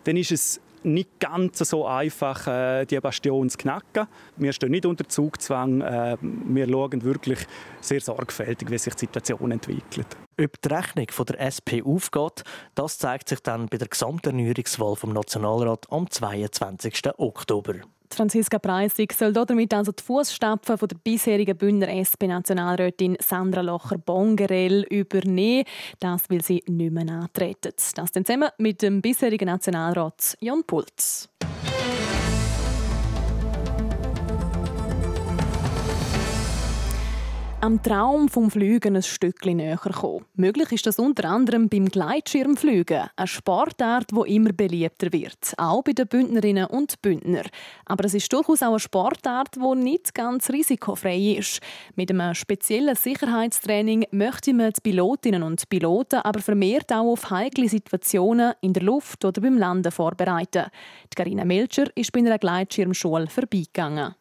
dann 0.06 0.16
ist 0.16 0.32
es 0.32 0.62
nicht 0.84 1.20
ganz 1.20 1.60
so 1.60 1.86
einfach, 1.86 2.48
äh, 2.48 2.86
die 2.86 3.00
Bastion 3.00 3.50
zu 3.50 3.58
knacken. 3.58 4.08
Wir 4.38 4.54
stehen 4.54 4.72
nicht 4.72 4.86
unter 4.86 5.08
Zugzwang. 5.08 5.82
Äh, 5.82 6.18
wir 6.22 6.68
schauen 6.68 7.04
wirklich 7.04 7.40
sehr 7.82 8.02
sorgfältig, 8.02 8.70
wie 8.70 8.78
sich 8.78 8.94
die 8.96 9.02
Situation 9.02 9.52
entwickelt. 9.52 10.08
Ob 10.40 10.62
die 10.62 10.68
Rechnung 10.70 11.08
der 11.28 11.40
SP 11.42 11.84
aufgeht, 11.84 12.44
das 12.76 12.98
zeigt 12.98 13.30
sich 13.30 13.42
dann 13.42 13.68
bei 13.68 13.78
der 13.78 13.88
Gesamterneuerungswahl 13.88 14.96
vom 14.96 15.14
Nationalrat 15.14 15.86
am 15.90 16.10
22. 16.10 17.02
Oktober. 17.18 17.76
Franziska 18.16 18.60
Preissig 18.60 19.14
soll 19.14 19.34
damit 19.34 19.74
also 19.74 19.92
die 19.92 20.04
Fußstapfen 20.04 20.78
der 20.78 20.98
bisherigen 21.04 21.58
Bündner 21.58 21.90
SP-Nationalrätin 21.90 23.18
Sandra 23.20 23.62
Locher-Bongerell 23.62 24.84
übernehmen. 24.90 25.66
Das 26.00 26.30
will 26.30 26.44
sie 26.44 26.64
nicht 26.68 26.92
mehr 26.92 27.08
antreten. 27.08 27.74
Das 27.96 28.12
dann 28.12 28.26
zusammen 28.26 28.50
mit 28.58 28.82
dem 28.82 29.02
bisherigen 29.02 29.46
Nationalrat 29.46 30.38
Jon 30.42 30.64
Pulz. 30.64 31.30
Am 37.62 37.84
Traum 37.84 38.30
vom 38.30 38.50
Fliegen 38.50 38.96
ein 38.96 39.04
Stückchen 39.04 39.58
näher 39.58 39.78
kommen. 39.78 40.26
Möglich 40.36 40.72
ist 40.72 40.86
das 40.86 40.98
unter 40.98 41.30
anderem 41.30 41.68
beim 41.68 41.90
Gleitschirmfliegen, 41.90 43.10
eine 43.16 43.28
Sportart, 43.28 44.12
die 44.12 44.36
immer 44.36 44.54
beliebter 44.54 45.12
wird, 45.12 45.54
auch 45.58 45.84
bei 45.84 45.92
den 45.92 46.08
Bündnerinnen 46.08 46.68
und 46.68 47.02
Bündner. 47.02 47.44
Aber 47.86 48.06
es 48.06 48.14
ist 48.14 48.32
durchaus 48.32 48.64
auch 48.64 48.70
eine 48.70 48.80
Sportart, 48.80 49.56
die 49.56 49.76
nicht 49.76 50.14
ganz 50.14 50.50
risikofrei 50.50 51.36
ist. 51.38 51.60
Mit 51.96 52.12
einem 52.12 52.34
speziellen 52.34 52.96
Sicherheitstraining 52.96 54.06
möchte 54.12 54.54
man 54.54 54.72
die 54.72 54.82
Pilotinnen 54.82 55.44
und 55.44 55.68
Piloten 55.68 56.22
aber 56.22 56.40
vermehrt 56.40 56.94
auch 56.94 57.12
auf 57.12 57.30
heikle 57.30 57.68
Situationen 57.68 58.54
in 58.62 58.72
der 58.72 58.84
Luft 58.84 59.26
oder 59.26 59.42
beim 59.42 59.58
Landen 59.58 59.92
vorbereiten. 59.92 60.68
Die 61.12 61.16
Carina 61.16 61.44
Melcher 61.44 61.86
ist 61.96 62.14
bei 62.14 62.20
einer 62.20 62.40
Gleitschirmschule 62.40 63.28
vorbeigegangen. 63.28 64.16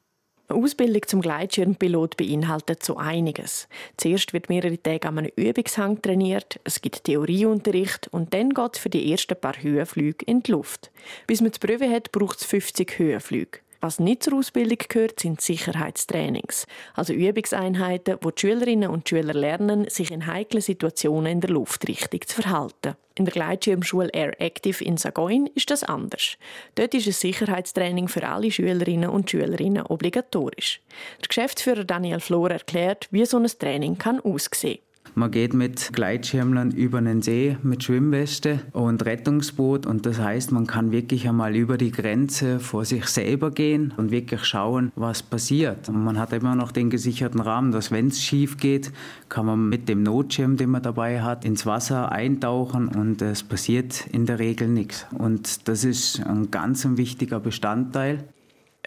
Eine 0.50 0.64
Ausbildung 0.64 1.02
zum 1.06 1.20
Gleitschirmpilot 1.20 2.16
beinhaltet 2.16 2.82
so 2.82 2.96
einiges. 2.96 3.68
Zuerst 3.98 4.32
wird 4.32 4.48
mehrere 4.48 4.82
Tage 4.82 5.06
an 5.06 5.18
einem 5.18 5.30
Übungshang 5.36 6.00
trainiert, 6.00 6.58
es 6.64 6.80
gibt 6.80 7.04
Theorieunterricht 7.04 8.08
und 8.08 8.32
dann 8.32 8.50
geht 8.50 8.76
es 8.76 8.78
für 8.78 8.88
die 8.88 9.12
ersten 9.12 9.38
paar 9.38 9.62
Höhenflüge 9.62 10.24
in 10.24 10.42
die 10.42 10.52
Luft. 10.52 10.90
Bis 11.26 11.42
man 11.42 11.52
die 11.52 11.58
Prüfe 11.58 11.90
hat, 11.90 12.12
braucht 12.12 12.40
es 12.40 12.46
50 12.46 12.98
Höhenflüge. 12.98 13.58
Was 13.80 14.00
nicht 14.00 14.24
zur 14.24 14.34
Ausbildung 14.38 14.78
gehört, 14.88 15.20
sind 15.20 15.40
Sicherheitstrainings, 15.40 16.66
also 16.94 17.12
Übungseinheiten, 17.12 18.18
wo 18.22 18.32
die 18.32 18.40
Schülerinnen 18.40 18.90
und 18.90 19.08
Schüler 19.08 19.34
lernen, 19.34 19.88
sich 19.88 20.10
in 20.10 20.26
heiklen 20.26 20.62
Situationen 20.62 21.32
in 21.32 21.40
der 21.40 21.50
Luft 21.50 21.86
richtig 21.86 22.28
zu 22.28 22.42
verhalten. 22.42 22.96
In 23.14 23.24
der 23.24 23.32
Gleitschirmschule 23.32 24.10
Air 24.12 24.40
Active 24.40 24.82
in 24.84 24.96
Sagoin 24.96 25.48
ist 25.54 25.70
das 25.70 25.84
anders. 25.84 26.36
Dort 26.74 26.94
ist 26.94 27.06
ein 27.06 27.12
Sicherheitstraining 27.12 28.08
für 28.08 28.26
alle 28.28 28.50
Schülerinnen 28.50 29.10
und 29.10 29.30
Schülerinnen 29.30 29.86
obligatorisch. 29.86 30.80
Der 31.20 31.28
Geschäftsführer 31.28 31.84
Daniel 31.84 32.20
Flor 32.20 32.50
erklärt, 32.50 33.08
wie 33.12 33.24
so 33.26 33.38
ein 33.38 33.46
Training 33.46 33.96
kann 33.96 34.20
aussehen 34.20 34.78
man 35.14 35.30
geht 35.30 35.54
mit 35.54 35.92
Gleitschirmlern 35.92 36.70
über 36.70 37.00
den 37.00 37.22
See 37.22 37.56
mit 37.62 37.84
Schwimmweste 37.84 38.60
und 38.72 39.04
Rettungsboot 39.04 39.86
und 39.86 40.06
das 40.06 40.18
heißt, 40.18 40.52
man 40.52 40.66
kann 40.66 40.92
wirklich 40.92 41.28
einmal 41.28 41.56
über 41.56 41.78
die 41.78 41.90
Grenze 41.90 42.60
vor 42.60 42.84
sich 42.84 43.06
selber 43.06 43.50
gehen 43.50 43.92
und 43.96 44.10
wirklich 44.10 44.44
schauen, 44.44 44.92
was 44.94 45.22
passiert. 45.22 45.88
Und 45.88 46.04
man 46.04 46.18
hat 46.18 46.32
immer 46.32 46.54
noch 46.54 46.72
den 46.72 46.90
gesicherten 46.90 47.40
Rahmen, 47.40 47.72
dass 47.72 47.90
wenn 47.90 48.08
es 48.08 48.22
schief 48.22 48.56
geht, 48.56 48.92
kann 49.28 49.46
man 49.46 49.68
mit 49.68 49.88
dem 49.88 50.02
Notschirm, 50.02 50.56
den 50.56 50.70
man 50.70 50.82
dabei 50.82 51.22
hat, 51.22 51.44
ins 51.44 51.66
Wasser 51.66 52.12
eintauchen 52.12 52.88
und 52.88 53.22
es 53.22 53.42
passiert 53.42 54.06
in 54.12 54.26
der 54.26 54.38
Regel 54.38 54.68
nichts. 54.68 55.06
Und 55.16 55.68
das 55.68 55.84
ist 55.84 56.24
ein 56.24 56.50
ganz 56.50 56.86
wichtiger 56.96 57.40
Bestandteil. 57.40 58.24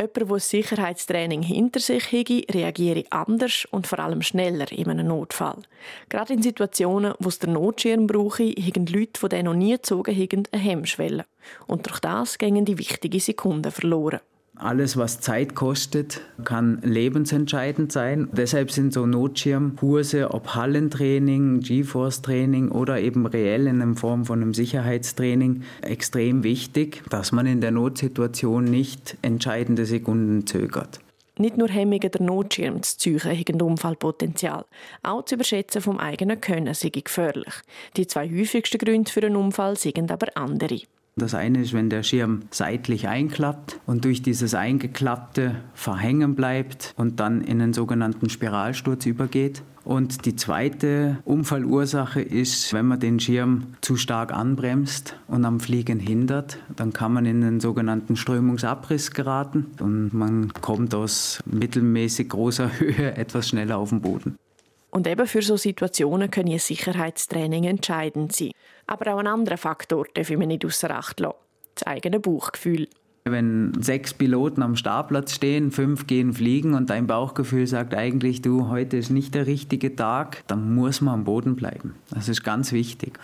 Jemand, 0.01 0.31
der 0.31 0.39
Sicherheitstraining 0.39 1.43
hinter 1.43 1.79
sich 1.79 2.11
hat, 2.11 2.55
reagiere 2.55 3.03
anders 3.11 3.67
und 3.69 3.85
vor 3.85 3.99
allem 3.99 4.23
schneller 4.23 4.71
in 4.71 4.89
einem 4.89 5.07
Notfall. 5.07 5.59
Gerade 6.09 6.33
in 6.33 6.41
Situationen, 6.41 7.13
wo 7.19 7.29
es 7.29 7.37
der 7.37 7.51
Notschirm 7.51 8.07
brauche, 8.07 8.45
haben 8.45 8.87
Leute, 8.87 9.29
die 9.29 9.43
noch 9.43 9.53
nie 9.53 9.73
gezogen 9.73 10.15
haben, 10.15 10.43
eine 10.51 10.61
Hemmschwelle. 10.61 11.25
Und 11.67 11.87
durch 11.87 11.99
das 11.99 12.39
gehen 12.39 12.65
die 12.65 12.79
wichtigen 12.79 13.19
Sekunden 13.19 13.71
verloren. 13.71 14.21
Alles, 14.61 14.95
was 14.95 15.19
Zeit 15.19 15.55
kostet, 15.55 16.21
kann 16.43 16.79
lebensentscheidend 16.83 17.91
sein. 17.91 18.29
Deshalb 18.31 18.69
sind 18.69 18.93
so 18.93 19.07
Notschirmkurse, 19.07 20.29
ob 20.29 20.53
Hallentraining, 20.53 21.61
GeForce-Training 21.61 22.69
oder 22.69 22.99
eben 23.01 23.25
reell 23.25 23.65
in 23.65 23.95
Form 23.95 24.23
von 24.23 24.39
einem 24.39 24.53
Sicherheitstraining, 24.53 25.63
extrem 25.81 26.43
wichtig, 26.43 27.01
dass 27.09 27.31
man 27.31 27.47
in 27.47 27.59
der 27.59 27.71
Notsituation 27.71 28.65
nicht 28.65 29.17
entscheidende 29.23 29.87
Sekunden 29.87 30.45
zögert. 30.45 30.99
Nicht 31.39 31.57
nur 31.57 31.69
Hemmungen 31.69 32.11
der 32.11 32.21
Notschirm 32.21 32.83
zu 32.83 32.97
ziehen 32.97 33.19
haben 33.19 33.61
Unfallpotenzial. 33.61 34.65
Auch 35.01 35.25
zu 35.25 35.35
überschätzen 35.35 35.81
vom 35.81 35.97
eigenen 35.97 36.39
Können 36.39 36.75
sei 36.75 36.89
gefährlich. 36.89 37.53
Die 37.97 38.05
zwei 38.05 38.29
häufigsten 38.29 38.77
Gründe 38.77 39.11
für 39.11 39.25
einen 39.25 39.37
Unfall 39.37 39.75
sind 39.75 40.11
aber 40.11 40.27
andere. 40.35 40.81
Das 41.17 41.35
eine 41.35 41.61
ist, 41.61 41.73
wenn 41.73 41.89
der 41.89 42.03
Schirm 42.03 42.43
seitlich 42.51 43.07
einklappt 43.09 43.79
und 43.85 44.05
durch 44.05 44.21
dieses 44.21 44.53
eingeklappte 44.53 45.55
verhängen 45.73 46.35
bleibt 46.35 46.93
und 46.95 47.19
dann 47.19 47.41
in 47.41 47.61
einen 47.61 47.73
sogenannten 47.73 48.29
Spiralsturz 48.29 49.05
übergeht. 49.05 49.61
Und 49.83 50.25
die 50.25 50.35
zweite 50.37 51.17
Unfallursache 51.25 52.21
ist, 52.21 52.71
wenn 52.73 52.85
man 52.85 52.99
den 52.99 53.19
Schirm 53.19 53.75
zu 53.81 53.97
stark 53.97 54.31
anbremst 54.31 55.17
und 55.27 55.43
am 55.43 55.59
Fliegen 55.59 55.99
hindert, 55.99 56.59
dann 56.75 56.93
kann 56.93 57.11
man 57.11 57.25
in 57.25 57.43
einen 57.43 57.59
sogenannten 57.59 58.15
Strömungsabriss 58.15 59.11
geraten 59.11 59.65
und 59.79 60.13
man 60.13 60.53
kommt 60.53 60.95
aus 60.95 61.39
mittelmäßig 61.45 62.29
großer 62.29 62.71
Höhe 62.79 63.17
etwas 63.17 63.49
schneller 63.49 63.79
auf 63.79 63.89
den 63.89 64.01
Boden. 64.01 64.37
Und 64.91 65.07
eben 65.07 65.25
für 65.25 65.41
so 65.41 65.55
Situationen 65.57 66.29
können 66.29 66.59
Sicherheitstraining 66.59 67.63
entscheidend 67.63 68.35
sein. 68.35 68.51
Aber 68.91 69.13
auch 69.13 69.19
ein 69.19 69.27
anderer 69.27 69.55
Faktor 69.55 70.05
darf 70.13 70.29
man 70.31 70.49
nicht 70.49 70.65
außer 70.65 70.91
Acht 70.91 71.21
lassen. 71.21 71.37
Das 71.75 71.87
eigene 71.87 72.19
Bauchgefühl. 72.19 72.89
Wenn 73.23 73.71
sechs 73.79 74.13
Piloten 74.13 74.61
am 74.61 74.75
Startplatz 74.75 75.33
stehen, 75.33 75.71
fünf 75.71 76.07
gehen 76.07 76.33
fliegen 76.33 76.73
und 76.73 76.89
dein 76.89 77.07
Bauchgefühl 77.07 77.67
sagt 77.67 77.93
eigentlich, 77.95 78.41
du, 78.41 78.67
heute 78.67 78.97
ist 78.97 79.09
nicht 79.09 79.33
der 79.33 79.47
richtige 79.47 79.95
Tag, 79.95 80.43
dann 80.47 80.75
muss 80.75 80.99
man 80.99 81.13
am 81.13 81.23
Boden 81.23 81.55
bleiben. 81.55 81.95
Das 82.09 82.27
ist 82.27 82.43
ganz 82.43 82.73
wichtig. 82.73 83.17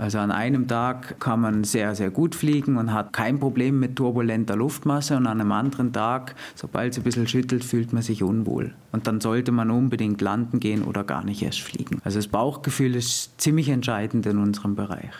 Also 0.00 0.16
an 0.16 0.30
einem 0.30 0.66
Tag 0.66 1.20
kann 1.20 1.42
man 1.42 1.62
sehr, 1.62 1.94
sehr 1.94 2.08
gut 2.08 2.34
fliegen 2.34 2.78
und 2.78 2.94
hat 2.94 3.12
kein 3.12 3.38
Problem 3.38 3.78
mit 3.78 3.96
turbulenter 3.96 4.56
Luftmasse 4.56 5.14
und 5.14 5.26
an 5.26 5.42
einem 5.42 5.52
anderen 5.52 5.92
Tag, 5.92 6.36
sobald 6.54 6.92
es 6.92 6.98
ein 6.98 7.04
bisschen 7.04 7.28
schüttelt, 7.28 7.62
fühlt 7.62 7.92
man 7.92 8.00
sich 8.00 8.22
unwohl. 8.22 8.72
Und 8.92 9.06
dann 9.06 9.20
sollte 9.20 9.52
man 9.52 9.70
unbedingt 9.70 10.22
landen 10.22 10.58
gehen 10.58 10.84
oder 10.84 11.04
gar 11.04 11.22
nicht 11.22 11.42
erst 11.42 11.60
fliegen. 11.60 12.00
Also 12.02 12.18
das 12.18 12.28
Bauchgefühl 12.28 12.96
ist 12.96 13.38
ziemlich 13.38 13.68
entscheidend 13.68 14.24
in 14.24 14.38
unserem 14.38 14.74
Bereich. 14.74 15.10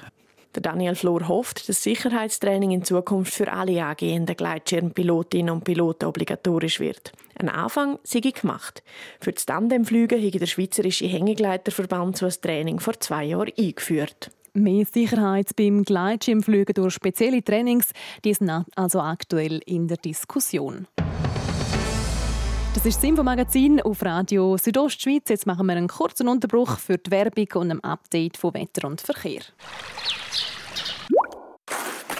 Der 0.55 0.63
Daniel 0.63 0.95
Flor 0.95 1.29
hofft, 1.29 1.69
dass 1.69 1.83
Sicherheitstraining 1.83 2.71
in 2.71 2.83
Zukunft 2.83 3.35
für 3.35 3.53
alle 3.53 3.85
angehenden 3.85 4.35
Gleitschirmpilotinnen 4.35 5.53
und 5.53 5.65
Piloten 5.65 6.07
obligatorisch 6.07 6.81
wird. 6.81 7.13
Ein 7.39 7.51
Anfang 7.51 7.99
sei 8.03 8.21
gemacht. 8.21 8.83
Für 9.21 9.33
das 9.33 9.45
Tandemflügen 9.45 10.25
hat 10.25 10.41
der 10.41 10.47
Schweizerische 10.47 11.07
Hängegleiterverband 11.07 12.17
so 12.17 12.25
ein 12.25 12.33
Training 12.41 12.81
vor 12.81 12.99
zwei 12.99 13.25
Jahren 13.25 13.53
eingeführt. 13.59 14.31
Mehr 14.55 14.85
Sicherheit 14.85 15.55
beim 15.57 15.83
Gleitschirmflügen 15.85 16.75
durch 16.75 16.95
spezielle 16.95 17.43
Trainings, 17.43 17.91
die 18.25 18.35
sind 18.35 18.51
also 18.77 19.01
aktuell 19.01 19.61
in 19.67 19.89
der 19.89 19.97
Diskussion. 19.97 20.87
Das 22.75 22.87
ist 22.87 22.99
das 22.99 23.05
Infomagazin 23.05 23.81
auf 23.83 24.03
Radio 24.05 24.57
Südostschweiz. 24.57 25.29
Jetzt 25.29 25.47
machen 25.47 25.67
wir 25.67 25.75
einen 25.75 25.89
kurzen 25.89 26.29
Unterbruch 26.29 26.79
für 26.79 26.99
die 26.99 27.11
Werbung 27.11 27.49
und 27.55 27.71
ein 27.73 27.85
Update 27.85 28.37
von 28.37 28.55
Wetter 28.55 28.87
und 28.87 29.01
Verkehr. 29.01 29.43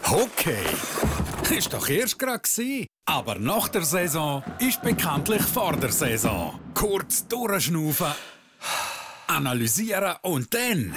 Okay, 0.05 0.67
ist 1.57 1.73
doch 1.73 1.89
erst 1.89 2.19
gerade 2.19 2.43
aber 3.07 3.37
nach 3.41 3.69
der 3.69 3.83
Saison 3.83 4.45
ist 4.61 4.83
bekanntlich 4.83 5.43
vor 5.43 5.77
der 5.77 5.91
Saison. 5.91 6.61
Kurz 6.75 7.27
durchschnaufen, 7.27 8.13
analysieren 9.27 10.15
und 10.23 10.55
dann 10.55 10.95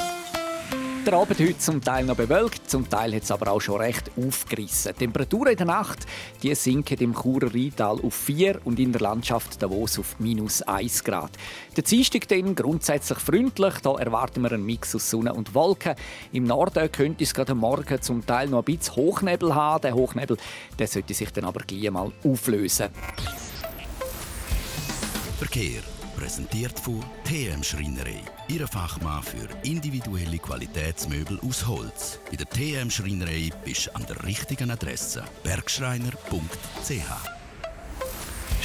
Der 1.05 1.13
Abend 1.13 1.39
heute 1.39 1.57
zum 1.59 1.83
Teil 1.83 2.03
noch 2.03 2.15
bewölkt, 2.15 2.67
zum 2.67 2.89
Teil 2.89 3.13
hat 3.13 3.21
es 3.21 3.29
aber 3.29 3.51
auch 3.51 3.62
schon 3.62 3.79
recht 3.79 4.09
aufgerissen. 4.17 4.91
Die 4.93 5.05
Temperaturen 5.05 5.51
in 5.51 5.57
der 5.57 5.67
Nacht 5.67 6.00
die 6.41 6.55
sinken 6.55 6.97
im 6.97 7.13
Churer 7.13 7.53
Rheintal 7.53 8.00
auf 8.01 8.15
4 8.15 8.62
und 8.65 8.79
in 8.79 8.91
der 8.91 9.01
Landschaft 9.01 9.62
Davos 9.62 10.00
auf 10.00 10.19
minus 10.19 10.63
1 10.63 11.03
Grad. 11.03 11.29
Der 11.77 11.83
Dienstag 11.83 12.27
dann 12.29 12.55
grundsätzlich 12.55 13.19
freundlich, 13.19 13.75
da 13.83 13.93
erwarten 13.93 14.41
wir 14.41 14.51
einen 14.51 14.65
Mix 14.65 14.95
aus 14.95 15.07
Sonne 15.07 15.31
und 15.31 15.53
Wolken. 15.53 15.93
Im 16.31 16.45
Norden 16.45 16.91
könnte 16.91 17.24
es 17.24 17.35
gerade 17.35 17.53
Morgen 17.53 18.01
zum 18.01 18.25
Teil 18.25 18.47
noch 18.47 18.59
ein 18.59 18.65
bisschen 18.65 18.95
Hochnebel 18.95 19.53
haben. 19.53 19.83
Der 19.83 19.93
Hochnebel 19.93 20.38
der 20.79 20.88
sollte 20.88 21.13
sich 21.13 21.31
dann 21.31 21.45
aber 21.45 21.62
gleich 21.62 21.91
mal 21.91 22.12
auflösen. 22.24 22.89
Verkehr 25.38 25.83
präsentiert 26.25 26.79
von 26.79 27.03
TM 27.24 27.62
Schreinerei. 27.62 28.20
Ihre 28.48 28.67
Fachmann 28.67 29.22
für 29.22 29.48
individuelle 29.62 30.39
Qualitätsmöbel 30.39 31.39
aus 31.48 31.67
Holz. 31.67 32.20
Bei 32.32 32.36
der 32.36 32.50
TM 32.50 32.89
Schreinerei 32.89 33.51
bist 33.63 33.86
du 33.86 33.96
an 33.96 34.08
der 34.08 34.24
richtigen 34.24 34.72
Adresse. 34.72 35.24
Bergschreiner.ch 35.44 37.35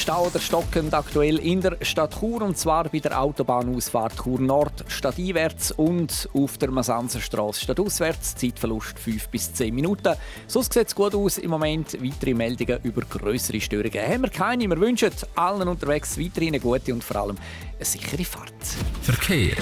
Stau 0.01 0.29
oder 0.29 0.41
stockend 0.41 0.95
aktuell 0.95 1.39
in 1.41 1.61
der 1.61 1.77
Stadt 1.83 2.19
Chur 2.19 2.41
und 2.41 2.57
zwar 2.57 2.89
bei 2.89 3.01
der 3.01 3.21
Autobahnausfahrt 3.21 4.17
Chur 4.17 4.41
Nord 4.41 4.83
stadteinwärts 4.89 5.73
und 5.73 6.27
auf 6.33 6.57
der 6.57 6.71
Masanzerstraße 6.71 7.61
stadtauswärts. 7.61 8.35
Zeitverlust 8.35 8.99
5 8.99 9.29
bis 9.29 9.53
10 9.53 9.75
Minuten. 9.75 10.15
Sonst 10.47 10.73
sieht 10.73 10.87
es 10.87 10.95
gut 10.95 11.15
aus 11.15 11.37
im 11.37 11.51
Moment. 11.51 12.03
Weitere 12.03 12.33
Meldungen 12.33 12.79
über 12.83 13.03
größere 13.03 13.61
Störungen 13.61 14.03
haben 14.03 14.23
wir 14.23 14.31
keine. 14.31 14.67
Wir 14.67 14.81
wünschen 14.81 15.11
allen 15.35 15.69
unterwegs 15.69 16.19
weiterhin 16.19 16.55
eine 16.55 16.61
gute 16.61 16.95
und 16.95 17.05
vor 17.05 17.17
allem 17.17 17.37
eine 17.77 17.85
sichere 17.85 18.25
Fahrt. 18.25 18.55
Verkehr. 19.03 19.57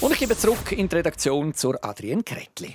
Und 0.00 0.12
ich 0.12 0.18
gebe 0.20 0.38
zurück 0.38 0.72
in 0.72 0.88
die 0.88 0.96
Redaktion 0.96 1.52
zur 1.52 1.84
Adrienne 1.84 2.22
Kretli. 2.22 2.74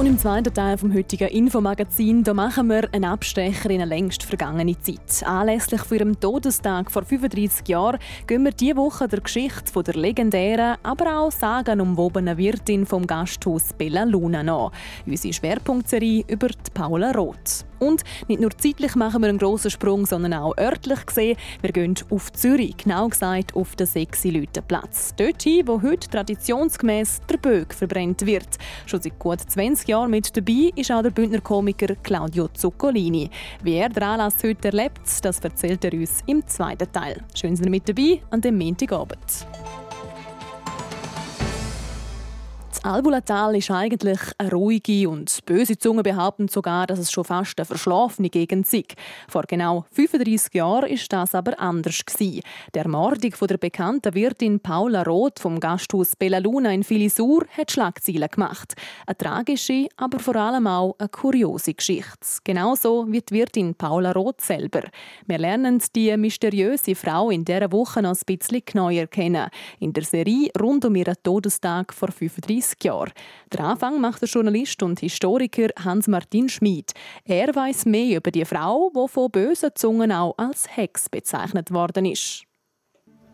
Und 0.00 0.06
im 0.06 0.18
zweiten 0.18 0.54
Teil 0.54 0.78
vom 0.78 0.94
heutigen 0.94 1.28
Infomagazin 1.28 2.24
da 2.24 2.32
machen 2.32 2.70
wir 2.70 2.88
einen 2.94 3.04
Abstecher 3.04 3.68
in 3.68 3.82
eine 3.82 3.84
längst 3.84 4.22
vergangene 4.22 4.74
Zeit. 4.80 5.22
Anlässlich 5.28 5.82
für 5.82 5.96
ihrem 5.96 6.18
Todestag 6.18 6.90
vor 6.90 7.04
35 7.04 7.68
Jahren 7.68 7.98
gehen 8.26 8.42
wir 8.42 8.52
diese 8.52 8.76
Woche 8.76 9.08
der 9.08 9.20
Geschichte 9.20 9.70
von 9.70 9.84
der 9.84 9.96
legendären, 9.96 10.78
aber 10.82 11.18
auch 11.20 11.30
sagenumwobenen 11.30 12.38
Wirtin 12.38 12.86
vom 12.86 13.06
Gasthaus 13.06 13.74
Bella 13.76 14.04
Luna 14.04 14.42
nach. 14.42 14.72
Unsere 15.04 15.34
Schwerpunktserie 15.34 16.24
über 16.28 16.48
die 16.48 16.70
Paula 16.72 17.10
Roth. 17.10 17.66
Und 17.80 18.04
nicht 18.28 18.40
nur 18.40 18.56
zeitlich 18.56 18.94
machen 18.94 19.22
wir 19.22 19.28
einen 19.28 19.38
grossen 19.38 19.70
Sprung, 19.70 20.06
sondern 20.06 20.34
auch 20.34 20.56
örtlich 20.56 21.04
gesehen. 21.06 21.36
Wir 21.62 21.72
gehen 21.72 21.94
auf 22.10 22.30
Zürich, 22.32 22.76
genau 22.76 23.08
gesagt 23.08 23.56
auf 23.56 23.74
den 23.74 23.86
sexy 23.86 24.46
Platz. 24.68 25.14
Dort 25.16 25.42
hin, 25.42 25.66
wo 25.66 25.82
heute 25.82 26.08
traditionsgemäß 26.08 27.22
der 27.28 27.38
Böck 27.38 27.74
verbrennt 27.74 28.24
wird. 28.24 28.48
Schon 28.86 29.00
seit 29.00 29.18
gut 29.18 29.40
20 29.40 29.88
Jahren 29.88 30.10
mit 30.10 30.36
dabei 30.36 30.70
ist 30.76 30.92
auch 30.92 31.02
der 31.02 31.10
Bündner 31.10 31.40
Komiker 31.40 31.94
Claudio 31.96 32.48
Zuccolini. 32.48 33.30
Wie 33.62 33.74
er 33.74 33.88
den 33.88 34.02
Anlass 34.02 34.36
heute 34.44 34.68
erlebt, 34.68 35.00
das 35.22 35.40
erzählt 35.40 35.84
er 35.84 35.94
uns 35.94 36.20
im 36.26 36.46
zweiten 36.46 36.92
Teil. 36.92 37.22
Schön, 37.34 37.54
dass 37.54 37.60
ihr 37.60 37.70
mit 37.70 37.88
dabei 37.88 38.20
an 38.30 38.40
dem 38.40 38.58
Montagabend. 38.58 39.46
Albulatal 42.82 43.56
ist 43.56 43.70
eigentlich 43.70 44.18
eine 44.38 44.52
ruhige 44.52 45.06
und 45.10 45.44
böse 45.44 45.76
Zunge 45.76 46.02
behaupten 46.02 46.48
sogar, 46.48 46.86
dass 46.86 46.98
es 46.98 47.12
schon 47.12 47.24
fast 47.24 47.58
eine 47.58 47.66
verschlafene 47.66 48.30
Gegend 48.30 48.66
sei. 48.66 48.84
Vor 49.28 49.42
genau 49.46 49.84
35 49.92 50.54
Jahren 50.54 50.88
ist 50.88 51.12
das 51.12 51.34
aber 51.34 51.60
anders 51.60 52.00
gewesen. 52.06 52.40
Der 52.72 52.88
Mordung 52.88 53.32
von 53.32 53.48
der 53.48 53.58
bekannten 53.58 54.14
Wirtin 54.14 54.60
Paula 54.60 55.02
Roth 55.02 55.40
vom 55.40 55.60
Gasthaus 55.60 56.16
Bella 56.16 56.38
Luna 56.38 56.72
in 56.72 56.82
Filisur 56.82 57.44
hat 57.54 57.70
Schlagzeilen 57.70 58.28
gemacht. 58.30 58.72
Eine 59.06 59.18
tragische, 59.18 59.88
aber 59.98 60.18
vor 60.18 60.36
allem 60.36 60.66
auch 60.66 60.96
eine 60.98 61.10
kuriose 61.10 61.74
Geschichte. 61.74 62.40
Genauso 62.44 63.06
wie 63.10 63.20
die 63.20 63.34
Wirtin 63.34 63.74
Paula 63.74 64.12
Roth 64.12 64.40
selber. 64.40 64.84
Wir 65.26 65.38
lernen 65.38 65.82
die 65.94 66.16
mysteriöse 66.16 66.94
Frau 66.94 67.28
in 67.28 67.44
dieser 67.44 67.70
Woche 67.72 68.00
noch 68.00 68.16
ein 68.16 68.36
bisschen 68.38 68.62
genauer 68.64 69.06
kennen. 69.06 69.50
In 69.80 69.92
der 69.92 70.04
Serie 70.04 70.48
rund 70.58 70.86
um 70.86 70.94
ihren 70.94 71.16
Todestag 71.22 71.92
vor 71.92 72.10
35 72.10 72.69
Jahren. 72.82 73.12
Der 73.52 73.60
Anfang 73.60 74.00
macht 74.00 74.22
der 74.22 74.28
Journalist 74.28 74.82
und 74.82 75.00
Historiker 75.00 75.68
Hans-Martin 75.78 76.48
Schmid. 76.48 76.92
Er 77.24 77.54
weiß 77.54 77.86
mehr 77.86 78.16
über 78.18 78.30
die 78.30 78.44
Frau, 78.44 78.90
die 78.94 79.08
von 79.08 79.30
bösen 79.30 79.70
Zungen 79.74 80.12
auch 80.12 80.34
als 80.38 80.76
Hex 80.76 81.08
bezeichnet 81.08 81.72
worden 81.72 82.06
ist. 82.06 82.44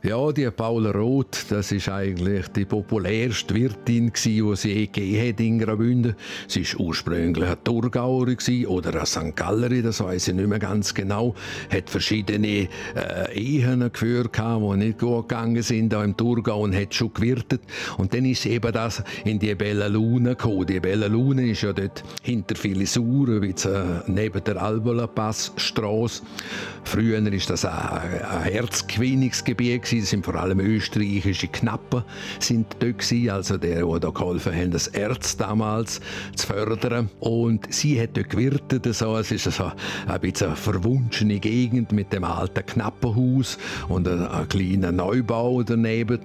Ja, 0.06 0.30
die 0.30 0.48
Paula 0.52 0.92
Roth, 0.92 1.46
das 1.48 1.72
ist 1.72 1.88
eigentlich 1.88 2.46
die 2.50 2.64
populärste 2.64 3.52
Wirtin, 3.56 4.12
die 4.24 4.38
es 4.38 4.62
je 4.62 4.86
gegeben 4.86 5.28
hat 5.28 5.40
in 5.40 5.58
Graubünden. 5.58 6.14
Sie 6.46 6.64
war 6.64 6.80
ursprünglich 6.86 7.44
eine 7.44 7.64
Thurgauerin 7.64 8.66
oder 8.66 8.90
eine 8.90 9.04
St. 9.04 9.34
Gallerin, 9.34 9.82
das 9.82 10.00
weiß 10.00 10.28
ich 10.28 10.34
nicht 10.34 10.46
mehr 10.46 10.60
ganz 10.60 10.94
genau. 10.94 11.34
Hat 11.72 11.90
verschiedene 11.90 12.68
äh, 12.94 13.34
Ehen 13.34 13.80
geführt, 13.92 14.38
die 14.38 14.76
nicht 14.76 15.00
gut 15.00 15.28
gegangen 15.28 15.62
sind 15.64 15.92
da 15.92 16.04
im 16.04 16.16
Thurgau 16.16 16.60
und 16.60 16.76
hat 16.76 16.94
schon 16.94 17.12
gewirtet. 17.12 17.62
Und 17.98 18.14
dann 18.14 18.26
ist 18.26 18.46
eben 18.46 18.72
das 18.72 19.02
in 19.24 19.40
die 19.40 19.56
Bella 19.56 19.88
Luna 19.88 20.34
gekommen. 20.34 20.66
Die 20.66 20.78
Bella 20.78 21.08
Luna 21.08 21.42
ist 21.42 21.62
ja 21.62 21.72
dort 21.72 22.04
hinter 22.22 22.54
Filisur, 22.54 23.42
äh, 23.42 23.54
neben 24.06 24.44
der 24.44 24.62
Albola 24.62 25.08
Passstraße. 25.08 26.22
Früher 26.84 27.24
war 27.24 27.30
das 27.30 27.64
ein, 27.64 27.72
ein 27.72 28.42
Herzgewinnungsgebiet 28.44 29.95
Es 29.98 30.10
sind 30.10 30.24
vor 30.24 30.34
allem 30.36 30.60
österreichische 30.60 31.48
Knappen 31.48 32.02
sind 32.38 32.66
dort 32.80 32.98
gewesen, 32.98 33.30
also 33.30 33.56
der, 33.56 33.86
der 33.86 34.00
da 34.00 34.10
geholfen 34.10 34.54
hat, 34.54 34.74
das 34.74 34.88
Erz 34.88 35.36
damals 35.36 36.00
zu 36.34 36.46
fördern. 36.46 37.10
Und 37.20 37.72
sie 37.72 38.00
hat 38.00 38.16
dort 38.16 38.30
gewirtet. 38.30 38.94
So. 38.94 39.16
Es 39.16 39.30
ist 39.30 39.44
so 39.44 39.72
ein 40.06 40.20
bisschen 40.20 40.48
eine 40.48 40.56
verwunschene 40.56 41.38
Gegend 41.38 41.92
mit 41.92 42.12
dem 42.12 42.24
alten 42.24 42.64
Knappenhaus 42.64 43.58
und 43.88 44.08
einem 44.08 44.48
kleinen 44.48 44.96
Neubau 44.96 45.62
daneben. 45.62 46.20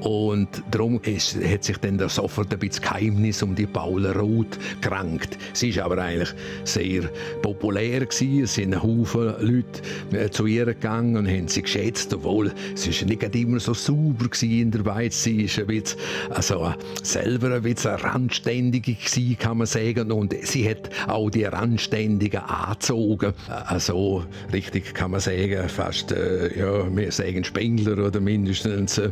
Und 0.00 0.48
darum 0.70 1.00
ist, 1.02 1.36
hat 1.42 1.64
sich 1.64 1.78
dann 1.78 1.98
sofort 2.08 2.52
ein 2.52 2.58
bisschen 2.58 2.82
Geheimnis 2.82 3.42
um 3.42 3.54
die 3.54 3.66
Paula 3.66 4.12
Roth 4.12 4.58
gerankt. 4.80 5.36
Sie 5.52 5.70
ist 5.70 5.78
aber 5.78 5.98
eigentlich 5.98 6.32
sehr 6.64 7.02
populär 7.42 8.06
gewesen. 8.06 8.44
Es 8.44 8.54
sind 8.54 8.80
Haufen 8.80 9.34
Leute 9.40 9.82
äh, 10.12 10.30
zu 10.30 10.46
ihr 10.46 10.66
gegangen 10.66 11.16
und 11.16 11.28
haben 11.28 11.48
sie 11.48 11.62
geschätzt, 11.62 12.14
obwohl 12.14 12.52
sie 12.74 12.90
ist 12.90 13.07
nicht 13.08 13.34
immer 13.34 13.60
so 13.60 13.74
sauber 13.74 14.26
in 14.42 14.70
der 14.70 14.84
Weiz. 14.84 15.22
Sie 15.22 15.42
ist 15.42 15.58
ein 15.58 15.66
bisschen, 15.66 15.98
also 16.30 16.72
selber 17.02 17.54
ein 17.54 17.62
bisschen 17.62 17.92
randständige 17.92 18.94
gewesen, 18.94 19.36
kann 19.38 19.58
man 19.58 19.66
sagen. 19.66 20.12
Und 20.12 20.34
sie 20.42 20.68
hat 20.68 20.90
auch 21.06 21.30
die 21.30 21.44
Randständigen 21.44 22.40
angezogen. 22.40 23.32
Also 23.48 24.24
richtig 24.52 24.94
kann 24.94 25.12
man 25.12 25.20
sagen, 25.20 25.68
fast, 25.68 26.12
äh, 26.12 26.58
ja, 26.58 26.84
wir 26.94 27.12
sagen 27.12 27.44
Spengler 27.44 28.06
oder 28.06 28.20
mindestens 28.20 28.98
äh, 28.98 29.10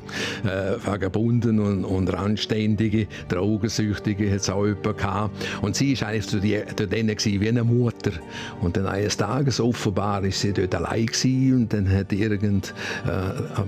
Vagabunden 0.85 1.59
und, 1.59 1.85
und 1.85 2.13
Randständige, 2.13 3.07
Drogensüchtige 3.29 4.31
hat 4.31 4.41
es 4.41 4.51
auch 4.51 4.67
jemand 4.67 4.99
gehabt. 4.99 5.47
Und 5.63 5.77
sie 5.77 5.93
ist 5.93 6.03
eigentlich 6.03 6.27
zu, 6.27 6.41
die, 6.41 6.61
zu 6.77 6.87
denen 6.87 7.17
wie 7.17 7.49
eine 7.49 7.65
Mutter. 7.65 8.13
Und 8.61 8.77
dann 8.77 8.87
eines 8.87 9.17
Tages 9.17 9.61
offenbar 9.61 10.25
ist 10.25 10.41
sie 10.41 10.53
dort 10.53 10.75
allein 10.75 11.07
gewesen 11.07 11.55
und 11.55 11.73
dann 11.73 11.91
hat 11.91 12.13
irgend 12.13 12.75
äh, 13.07 13.11
äh, 13.11 13.65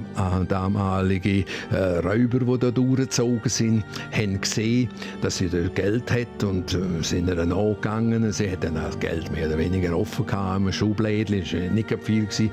damalige 0.48 1.44
äh, 1.70 1.98
Räuber, 2.04 2.40
die 2.40 2.58
da 2.58 2.70
durchgezogen 2.70 3.48
sind, 3.48 3.84
haben 4.12 4.40
gesehen, 4.40 4.88
dass 5.22 5.38
sie 5.38 5.48
dort 5.48 5.74
Geld 5.74 6.10
hat 6.10 6.44
und 6.44 6.74
äh, 6.74 7.02
sind 7.02 7.28
ihr 7.28 7.46
nachgegangen. 7.46 8.30
Sie 8.32 8.50
hat 8.50 8.64
dann 8.64 8.74
das 8.74 8.98
Geld 8.98 9.30
mehr 9.32 9.48
oder 9.48 9.58
weniger 9.58 9.96
offen 9.96 10.26
gehabt, 10.26 10.60
im 10.60 10.72
Schublädchen, 10.72 11.42
es 11.42 11.52
war 11.52 11.60
nicht 11.60 11.88
viel. 12.02 12.18
Gewesen. 12.28 12.50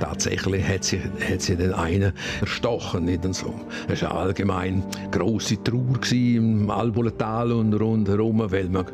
Tatsächlich 0.00 0.66
hat 0.66 0.84
sie, 0.84 1.00
hat 1.00 1.40
sie 1.40 1.56
den 1.56 1.72
einen 1.72 2.12
erstochen. 2.40 3.04
Nicht 3.04 3.22
so. 3.34 3.54
Es 3.88 4.02
war 4.02 4.14
allgemein 4.14 4.82
grosse 5.10 5.62
Trauer 5.62 5.78
im 6.12 6.70
Alboletal 6.70 7.52
und 7.52 7.74
rundherum, 7.74 8.42
weil 8.50 8.68
man 8.68 8.86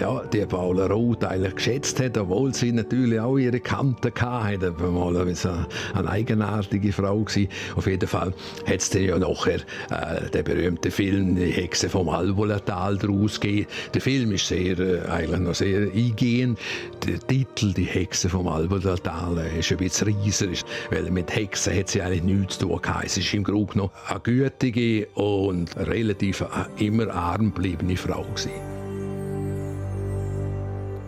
ja, 0.00 0.22
die 0.32 0.44
Paula 0.46 0.86
Roth 0.86 1.24
eigentlich 1.24 1.54
geschätzt 1.54 2.00
hat, 2.00 2.16
obwohl 2.18 2.54
sie 2.54 2.72
natürlich 2.72 3.20
auch 3.20 3.38
ihre 3.38 3.60
Kanten 3.60 4.12
hatte. 4.20 4.72
Mal 4.72 5.16
eine 5.16 6.08
eigenartige 6.08 6.92
Frau 6.92 7.24
gewesen. 7.46 7.76
Auf 7.76 7.86
jeden 7.86 8.08
Fall 8.08 8.32
hat 8.66 8.80
es 8.80 8.92
ja 8.92 9.18
nachher 9.18 9.60
äh, 9.90 10.30
den 10.30 10.44
berühmten 10.44 10.90
Film 10.90 11.36
«Die 11.36 11.50
Hexe 11.50 11.88
vom 11.88 12.08
Alboletal» 12.08 12.98
daraus 12.98 13.40
gegeben. 13.40 13.66
Der 13.94 14.00
Film 14.00 14.32
ist 14.32 14.46
sehr, 14.46 14.78
äh, 14.78 15.00
eigentlich 15.08 15.40
noch 15.40 15.54
sehr 15.54 15.90
eingehend. 15.92 16.58
Der 17.06 17.18
Titel 17.18 17.72
«Die 17.72 17.84
Hexe 17.84 18.28
vom 18.28 18.48
Alboletal» 18.48 19.38
äh, 19.38 19.58
ist 19.58 19.70
ein 19.70 19.78
bisschen 19.78 20.08
rieserisch, 20.08 20.62
weil 20.90 21.10
mit 21.10 21.34
Hexen 21.34 21.76
hat 21.76 21.88
sie 21.88 22.02
eigentlich 22.02 22.22
nichts 22.22 22.58
zu 22.58 22.66
tun 22.66 22.82
gehabt. 22.82 23.06
Es 23.06 23.16
ist 23.16 23.32
im 23.34 23.44
Grunde 23.44 23.78
noch 23.78 23.90
eine 24.08 24.20
gütige 24.20 25.06
und 25.14 25.76
relativ 25.76 26.42
äh, 26.42 26.84
immer 26.84 27.12
arm 27.12 27.54
gebliebene 27.54 27.96
Frau 27.96 28.22
gewesen. 28.22 28.79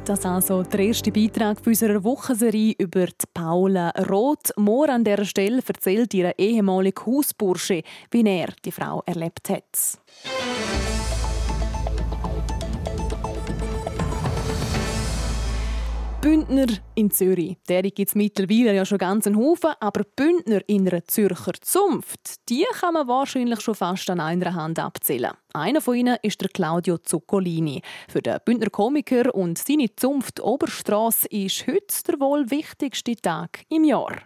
Das 0.04 0.26
also 0.26 0.64
der 0.64 0.80
erste 0.80 1.12
Beitrag 1.12 1.58
unserer 1.64 2.02
Wochenserie 2.02 2.74
über 2.76 3.06
die 3.06 3.26
Paula 3.32 3.90
Roth. 4.10 4.52
Moor 4.56 4.88
an 4.88 5.04
der 5.04 5.24
Stelle 5.24 5.62
erzählt 5.64 6.12
ihre 6.12 6.34
ehemalige 6.36 7.06
Hausbursche, 7.06 7.82
wie 8.10 8.26
er 8.26 8.48
die 8.64 8.72
Frau 8.72 9.04
erlebt 9.06 9.48
hat. 9.48 10.00
Bündner 16.22 16.68
in 16.94 17.10
Zürich. 17.10 17.56
Der 17.68 17.82
gibt 17.82 18.08
es 18.08 18.14
mittlerweile 18.14 18.72
ja 18.72 18.84
schon 18.84 18.98
ganz 18.98 19.26
einen 19.26 19.36
Haufen, 19.36 19.72
aber 19.80 20.04
Bündner 20.14 20.60
in 20.68 20.88
einer 20.88 21.04
Zürcher 21.04 21.54
Zunft, 21.60 22.48
die 22.48 22.64
kann 22.78 22.94
man 22.94 23.08
wahrscheinlich 23.08 23.60
schon 23.60 23.74
fast 23.74 24.08
an 24.08 24.20
einer 24.20 24.54
Hand 24.54 24.78
abzählen. 24.78 25.32
Einer 25.52 25.80
von 25.80 25.96
ihnen 25.96 26.16
ist 26.22 26.40
der 26.40 26.48
Claudio 26.48 26.98
Zuccolini. 26.98 27.82
Für 28.08 28.22
den 28.22 28.38
Bündner 28.44 28.70
Komiker 28.70 29.34
und 29.34 29.58
seine 29.58 29.94
Zunft 29.96 30.38
Oberstrasse 30.38 31.26
ist 31.26 31.66
heute 31.66 31.86
der 32.06 32.20
wohl 32.20 32.48
wichtigste 32.52 33.16
Tag 33.16 33.64
im 33.68 33.82
Jahr. 33.82 34.22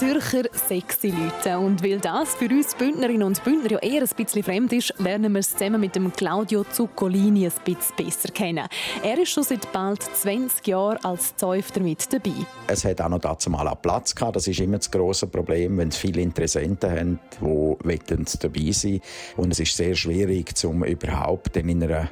Zürcher 0.00 0.44
sexy 0.54 1.08
Leute. 1.08 1.58
Und 1.58 1.84
weil 1.84 2.00
das 2.00 2.34
für 2.34 2.46
uns 2.46 2.74
Bündnerinnen 2.74 3.22
und 3.22 3.44
Bündner 3.44 3.72
ja 3.72 3.78
eher 3.80 4.00
ein 4.00 4.08
bisschen 4.16 4.42
fremd 4.42 4.72
ist, 4.72 4.94
lernen 4.98 5.34
wir 5.34 5.40
es 5.40 5.50
zusammen 5.50 5.78
mit 5.78 5.94
dem 5.94 6.10
Claudio 6.10 6.64
Zuccolini 6.64 7.44
ein 7.44 7.52
bisschen 7.62 7.96
besser 7.98 8.30
kennen. 8.30 8.66
Er 9.02 9.18
ist 9.18 9.28
schon 9.28 9.42
seit 9.44 9.70
bald 9.74 10.02
20 10.02 10.66
Jahren 10.68 11.04
als 11.04 11.36
Zäufter 11.36 11.80
mit 11.80 12.10
dabei. 12.10 12.32
Es 12.66 12.82
hat 12.86 13.02
auch 13.02 13.10
noch 13.10 13.18
dazu 13.18 13.50
mal 13.50 13.70
Platz 13.76 14.14
gehabt. 14.14 14.36
Das 14.36 14.48
ist 14.48 14.58
immer 14.60 14.78
das 14.78 14.90
große 14.90 15.26
Problem, 15.26 15.76
wenn 15.76 15.88
es 15.88 15.98
viele 15.98 16.22
Interessenten 16.22 16.90
haben, 16.90 17.18
die 17.38 18.38
dabei 18.40 18.72
sein 18.72 19.00
Und 19.36 19.50
es 19.50 19.60
ist 19.60 19.76
sehr 19.76 19.94
schwierig, 19.94 20.54
um 20.64 20.82
überhaupt 20.82 21.58
in 21.58 21.82
einer, 21.82 22.08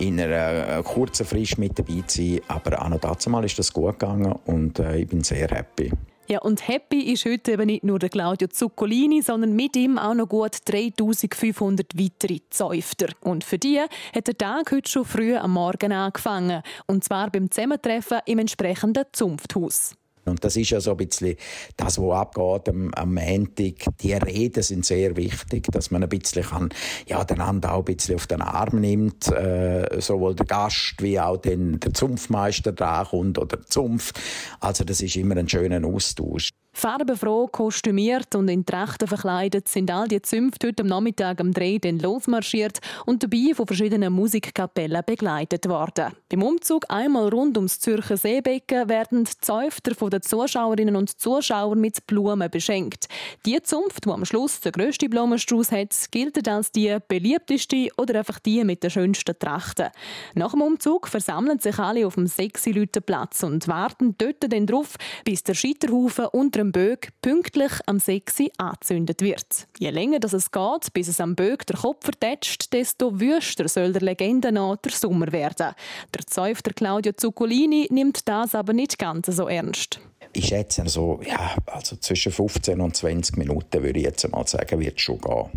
in 0.00 0.20
einer 0.20 0.82
kurzen 0.82 1.24
Frist 1.24 1.56
mit 1.58 1.78
dabei 1.78 2.02
zu 2.04 2.20
sein. 2.20 2.40
Aber 2.48 2.82
auch 2.82 2.88
noch 2.88 2.98
dazu 2.98 3.30
mal 3.30 3.44
ist 3.44 3.60
das 3.60 3.72
gut 3.72 3.96
gegangen 4.00 4.34
und 4.44 4.80
äh, 4.80 4.96
ich 4.96 5.06
bin 5.06 5.22
sehr 5.22 5.46
happy. 5.46 5.92
Ja, 6.30 6.40
und 6.40 6.68
happy 6.68 7.10
ist 7.10 7.24
heute 7.24 7.52
eben 7.52 7.66
nicht 7.66 7.84
nur 7.84 7.98
der 7.98 8.10
Claudio 8.10 8.48
Zuccolini, 8.48 9.22
sondern 9.22 9.56
mit 9.56 9.74
ihm 9.76 9.96
auch 9.96 10.12
noch 10.12 10.28
gut 10.28 10.58
3500 10.66 11.98
weitere 11.98 12.40
Zäufter. 12.50 13.06
Und 13.22 13.44
für 13.44 13.56
die 13.56 13.80
hat 13.80 14.26
der 14.26 14.36
Tag 14.36 14.70
heute 14.70 14.90
schon 14.90 15.06
früh 15.06 15.34
am 15.34 15.52
Morgen 15.52 15.90
angefangen. 15.90 16.62
Und 16.86 17.02
zwar 17.02 17.30
beim 17.30 17.50
Zusammentreffen 17.50 18.18
im 18.26 18.40
entsprechenden 18.40 19.04
Zunfthaus. 19.10 19.94
Und 20.28 20.44
das 20.44 20.56
ist 20.56 20.70
ja 20.70 20.80
so 20.80 20.92
ein 20.92 20.96
bisschen 20.96 21.36
das, 21.76 21.98
was 21.98 22.16
abgeht 22.16 22.68
am, 22.68 22.92
am 22.94 23.14
Montag. 23.14 23.74
Die 24.00 24.12
Reden 24.12 24.62
sind 24.62 24.84
sehr 24.84 25.16
wichtig, 25.16 25.66
dass 25.70 25.90
man 25.90 26.02
ein 26.02 26.08
bisschen 26.08 26.44
kann, 26.44 26.68
ja, 27.06 27.24
den 27.24 27.40
anderen 27.40 27.74
auch 27.74 27.78
ein 27.80 27.84
bisschen 27.84 28.16
auf 28.16 28.26
den 28.26 28.42
Arm 28.42 28.80
nimmt, 28.80 29.28
äh, 29.28 30.00
sowohl 30.00 30.34
der 30.34 30.46
Gast 30.46 30.94
wie 31.00 31.18
auch 31.18 31.36
den, 31.36 31.80
der 31.80 31.94
Zunftmeister 31.94 32.72
drankommt 32.72 33.38
oder 33.38 33.56
der 33.56 33.66
Zunft. 33.66 34.18
Also 34.60 34.84
das 34.84 35.00
ist 35.00 35.16
immer 35.16 35.36
ein 35.36 35.48
schöner 35.48 35.84
Austausch. 35.86 36.50
Farbenfroh, 36.78 37.48
kostümiert 37.48 38.36
und 38.36 38.46
in 38.46 38.64
Trachten 38.64 39.08
verkleidet 39.08 39.66
sind 39.66 39.90
all 39.90 40.06
die 40.06 40.22
Zünfte 40.22 40.68
heute 40.68 40.84
am 40.84 40.88
Nachmittag 40.88 41.40
am 41.40 41.52
Dreh 41.52 41.80
dann 41.80 41.98
losmarschiert 41.98 42.78
und 43.04 43.20
dabei 43.20 43.52
von 43.52 43.66
verschiedenen 43.66 44.12
Musikkapellen 44.12 45.02
begleitet 45.04 45.68
worden. 45.68 46.12
Beim 46.28 46.44
Umzug 46.44 46.84
einmal 46.88 47.30
rund 47.30 47.56
ums 47.56 47.80
Zürcher 47.80 48.16
Seebecken 48.16 48.88
werden 48.88 49.24
die 49.24 49.40
Zäufter 49.40 49.96
von 49.96 50.10
den 50.10 50.22
Zuschauerinnen 50.22 50.94
und 50.94 51.18
Zuschauern 51.20 51.80
mit 51.80 52.06
Blumen 52.06 52.48
beschenkt. 52.48 53.08
Die 53.44 53.60
Zunft, 53.60 54.04
die 54.04 54.10
am 54.10 54.24
Schluss 54.24 54.60
der 54.60 54.70
grösste 54.70 55.08
Blumenstrauß 55.08 55.72
hat, 55.72 55.96
gilt 56.12 56.46
als 56.46 56.70
die 56.70 56.96
beliebteste 57.08 57.88
oder 57.96 58.20
einfach 58.20 58.38
die 58.38 58.62
mit 58.62 58.84
den 58.84 58.90
schönsten 58.90 59.36
Trachten. 59.36 59.88
Nach 60.36 60.52
dem 60.52 60.62
Umzug 60.62 61.08
versammeln 61.08 61.58
sich 61.58 61.76
alle 61.80 62.06
auf 62.06 62.14
dem 62.14 62.28
sexy 62.28 62.86
Platz 63.04 63.42
und 63.42 63.66
warten 63.66 64.14
dort 64.16 64.52
dann 64.52 64.66
drauf, 64.66 64.94
bis 65.24 65.42
der 65.42 65.54
Scheiterhaufen 65.54 66.26
unter 66.26 66.60
dem 66.60 66.67
Bög 66.72 67.10
pünktlich 67.22 67.72
am 67.86 67.98
6 67.98 68.42
angezündet 68.58 69.22
wird. 69.22 69.68
Je 69.78 69.90
länger 69.90 70.18
das 70.18 70.32
es 70.32 70.50
geht, 70.50 70.92
bis 70.92 71.08
es 71.08 71.20
am 71.20 71.34
Bög 71.34 71.66
der 71.66 71.76
Kopf 71.76 72.04
vertätscht, 72.04 72.72
desto 72.72 73.20
wüster 73.20 73.68
soll 73.68 73.92
der 73.92 74.02
Legende 74.02 74.52
nach 74.52 74.76
der 74.76 74.92
Sommer 74.92 75.32
werden. 75.32 75.74
Der 76.14 76.26
Zäufter 76.26 76.72
Claudio 76.72 77.12
Zuccolini 77.12 77.88
nimmt 77.90 78.28
das 78.28 78.54
aber 78.54 78.72
nicht 78.72 78.98
ganz 78.98 79.26
so 79.26 79.48
ernst. 79.48 80.00
Ich 80.32 80.46
schätze 80.46 80.88
so, 80.88 81.20
ja, 81.26 81.56
also 81.66 81.96
zwischen 81.96 82.32
15 82.32 82.80
und 82.80 82.96
20 82.96 83.36
Minuten 83.38 83.82
würde 83.82 83.98
ich 83.98 84.04
jetzt 84.04 84.28
mal 84.30 84.46
sagen, 84.46 84.80
wird 84.80 85.00
schon 85.00 85.20
gehen. 85.20 85.50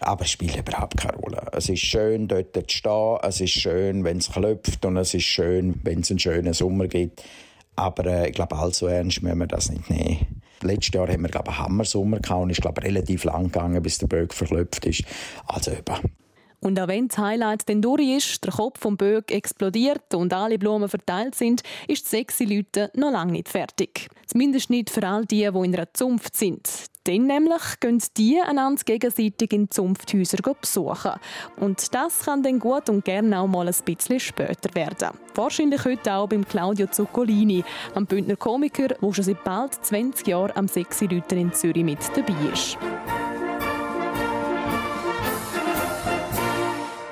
Aber 0.00 0.24
es 0.24 0.30
spielt 0.30 0.56
überhaupt 0.56 0.96
keine 0.96 1.16
Rolle. 1.16 1.42
Es 1.52 1.68
ist 1.68 1.80
schön, 1.80 2.26
dort 2.26 2.54
zu 2.54 2.62
stehen. 2.68 3.18
Es 3.22 3.40
ist 3.40 3.52
schön, 3.52 4.02
wenn 4.02 4.16
es 4.16 4.30
klopft. 4.30 4.84
Und 4.84 4.96
es 4.96 5.12
ist 5.14 5.24
schön, 5.24 5.78
wenn 5.82 6.00
es 6.00 6.10
einen 6.10 6.18
schönen 6.18 6.54
Sommer 6.54 6.88
gibt. 6.88 7.22
Aber 7.76 8.06
äh, 8.06 8.28
ich 8.28 8.34
glaube, 8.34 8.56
allzu 8.56 8.86
ernst 8.86 9.22
müssen 9.22 9.38
wir 9.38 9.46
das 9.46 9.70
nicht 9.70 9.90
nehmen. 9.90 10.42
Letztes 10.62 10.94
Jahr 10.94 11.08
haben 11.08 11.22
wir, 11.22 11.28
glaube 11.28 11.50
ich, 11.50 11.56
einen 11.56 11.64
Hammersommer 11.64 12.20
gehabt 12.20 12.42
und 12.42 12.50
ist, 12.50 12.60
glaube 12.60 12.82
relativ 12.82 13.24
lang 13.24 13.44
gegangen, 13.44 13.82
bis 13.82 13.98
der 13.98 14.06
Böck 14.06 14.34
verklopft 14.34 14.84
ist. 14.86 15.04
Also 15.46 15.72
eben. 15.72 16.12
Und 16.60 16.78
auch 16.78 16.88
wenn 16.88 17.08
das 17.08 17.16
Highlight 17.16 17.68
dann 17.68 17.80
durch 17.80 18.02
ist, 18.02 18.44
der 18.44 18.52
Kopf 18.52 18.80
vom 18.80 18.96
Böck 18.96 19.32
explodiert 19.32 20.14
und 20.14 20.32
alle 20.34 20.58
Blumen 20.58 20.88
verteilt 20.90 21.34
sind, 21.34 21.62
ist 21.88 22.04
die 22.04 22.16
sexy 22.16 22.44
Leute 22.44 22.90
noch 22.94 23.10
lange 23.10 23.32
nicht 23.32 23.48
fertig. 23.48 24.08
Zumindest 24.26 24.68
nicht 24.68 24.90
für 24.90 25.06
all 25.06 25.24
die, 25.24 25.48
die 25.50 25.64
in 25.64 25.74
einer 25.74 25.92
Zunft 25.94 26.36
sind. 26.36 26.89
Dann 27.10 27.26
nämlich 27.26 27.80
gehen 27.80 28.00
die 28.16 28.40
einander 28.40 28.80
gegenseitig 28.84 29.52
in 29.52 29.68
Zunfthäuser 29.68 30.38
besuchen. 30.60 31.12
Und 31.56 31.92
das 31.92 32.20
kann 32.20 32.44
dann 32.44 32.60
gut 32.60 32.88
und 32.88 33.04
gerne 33.04 33.40
auch 33.40 33.48
mal 33.48 33.66
ein 33.66 33.74
bisschen 33.84 34.20
später 34.20 34.72
werden. 34.76 35.18
Wahrscheinlich 35.34 35.84
heute 35.84 36.12
auch 36.12 36.28
beim 36.28 36.46
Claudio 36.46 36.86
Zuccolini, 36.86 37.64
am 37.96 38.06
Bündner 38.06 38.36
Komiker, 38.36 38.88
der 38.88 39.12
schon 39.12 39.24
seit 39.24 39.42
bald 39.42 39.74
20 39.84 40.28
Jahren 40.28 40.52
am 40.54 40.68
Sexy 40.68 41.08
in 41.32 41.52
Zürich 41.52 41.82
mit 41.82 41.98
dabei 42.14 42.34
ist. 42.52 42.78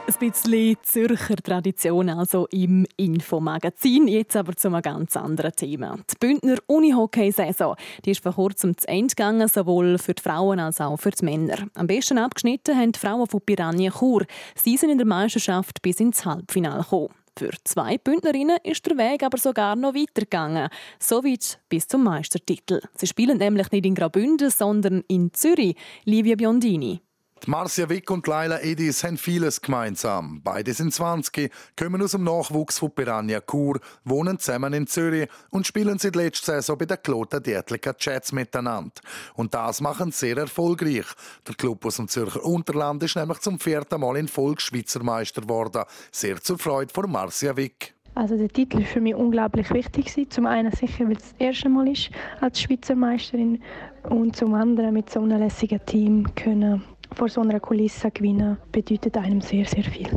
Ein 0.09 0.15
bisschen 0.19 0.77
Zürcher 0.83 1.37
Tradition, 1.37 2.09
also 2.09 2.47
im 2.51 2.87
Infomagazin. 2.97 4.09
Jetzt 4.09 4.37
aber 4.37 4.57
zu 4.57 4.69
einem 4.69 4.81
ganz 4.81 5.17
anderen 5.17 5.53
Thema. 5.53 5.97
Die 6.11 6.17
Bündner 6.19 6.57
Unihockey-Saison 6.67 7.77
die 8.05 8.13
ist 8.13 8.23
vor 8.23 8.33
kurzem 8.33 8.77
zu 8.77 8.89
Ende 8.89 9.15
gegangen, 9.15 9.49
sowohl 9.49 9.99
für 9.99 10.15
die 10.15 10.23
Frauen 10.23 10.61
als 10.61 10.81
auch 10.81 10.97
für 10.97 11.11
die 11.11 11.25
Männer. 11.25 11.69
Am 11.75 11.87
besten 11.87 12.19
abgeschnitten 12.19 12.77
haben 12.77 12.93
die 12.93 12.99
Frauen 12.99 13.27
von 13.27 13.41
Piranha 13.41 13.91
Chur. 13.91 14.25
Sie 14.55 14.77
sind 14.77 14.91
in 14.91 14.99
der 14.99 15.07
Meisterschaft 15.07 15.83
bis 15.83 16.01
ins 16.01 16.25
Halbfinale 16.25 16.83
gekommen. 16.83 17.15
Für 17.39 17.51
zwei 17.65 17.99
Bündnerinnen 17.99 18.59
ist 18.65 18.85
der 18.87 18.97
Weg 18.97 19.23
aber 19.23 19.39
sogar 19.39 19.77
noch 19.77 19.95
weitergegangen. 19.95 20.71
So 20.99 21.23
weit 21.23 21.61
bis 21.69 21.87
zum 21.87 22.03
Meistertitel. 22.03 22.81
Sie 22.97 23.07
spielen 23.07 23.39
nämlich 23.39 23.71
nicht 23.71 23.87
in 23.87 23.95
Graubünden, 23.95 24.51
sondern 24.51 25.05
in 25.07 25.33
Zürich. 25.35 25.77
Livia 26.05 26.35
Biondini. 26.35 27.01
Marcia 27.47 27.89
Wick 27.89 28.11
und 28.11 28.27
Laila 28.27 28.61
Edis 28.63 29.05
haben 29.05 29.17
vieles 29.17 29.61
gemeinsam. 29.61 30.41
Beide 30.43 30.73
sind 30.75 30.93
20, 30.93 31.51
kommen 31.79 32.03
aus 32.03 32.13
dem 32.13 32.25
Nachwuchs 32.25 32.79
von 32.79 32.91
Piranha 32.91 33.41
Chur, 33.41 33.81
wohnen 34.05 34.39
zusammen 34.39 34.73
in 34.73 34.87
Zürich 34.87 35.29
und 35.51 35.67
spielen 35.67 35.99
seit 35.99 36.17
letzter 36.17 36.55
Saison 36.55 36.79
bei 36.79 36.87
der 36.87 36.97
Kloten 36.97 37.43
Dietliker 37.43 37.97
Chats 37.97 38.33
miteinander. 38.33 39.01
Und 39.35 39.55
das 39.55 39.81
machen 39.81 40.11
sie 40.11 40.29
sehr 40.29 40.39
erfolgreich. 40.39 41.07
Der 41.47 41.55
Club 41.55 41.85
aus 41.87 41.97
dem 41.97 42.09
Zürcher 42.09 42.45
Unterland 42.45 43.03
ist 43.03 43.17
nämlich 43.17 43.39
zum 43.39 43.61
vierten 43.61 44.01
Mal 44.01 44.17
in 44.17 44.29
Folge 44.29 44.61
Schweizer 44.61 45.03
Meister 45.03 45.43
geworden. 45.43 45.85
Sehr 46.11 46.41
zur 46.43 46.59
Freude 46.59 46.93
von 46.93 47.11
Marcia 47.11 47.57
Wick. 47.57 47.95
Also 48.15 48.37
der 48.37 48.49
Titel 48.49 48.81
ist 48.81 48.91
für 48.91 49.01
mich 49.01 49.15
unglaublich 49.15 49.73
wichtig. 49.73 50.13
Zum 50.31 50.47
einen 50.47 50.73
sicher, 50.73 51.07
weil 51.07 51.17
es 51.17 51.23
das 51.23 51.35
erste 51.39 51.69
Mal 51.69 51.89
ist 51.89 52.11
als 52.41 52.61
Schweizer 52.61 52.97
Meisterin 52.97 53.63
und 54.09 54.35
zum 54.35 54.55
anderen 54.55 54.93
mit 54.93 55.09
so 55.09 55.21
einem 55.21 55.39
lässigen 55.39 55.85
Team 55.87 56.27
können 56.35 56.83
vor 57.15 57.29
so 57.29 57.41
einer 57.41 57.61
Kulisse 57.61 58.11
gewinnen, 58.11 58.59
bedeutet 58.73 59.17
einem 59.17 59.41
sehr, 59.41 59.67
sehr 59.67 59.85
viel. 59.85 60.09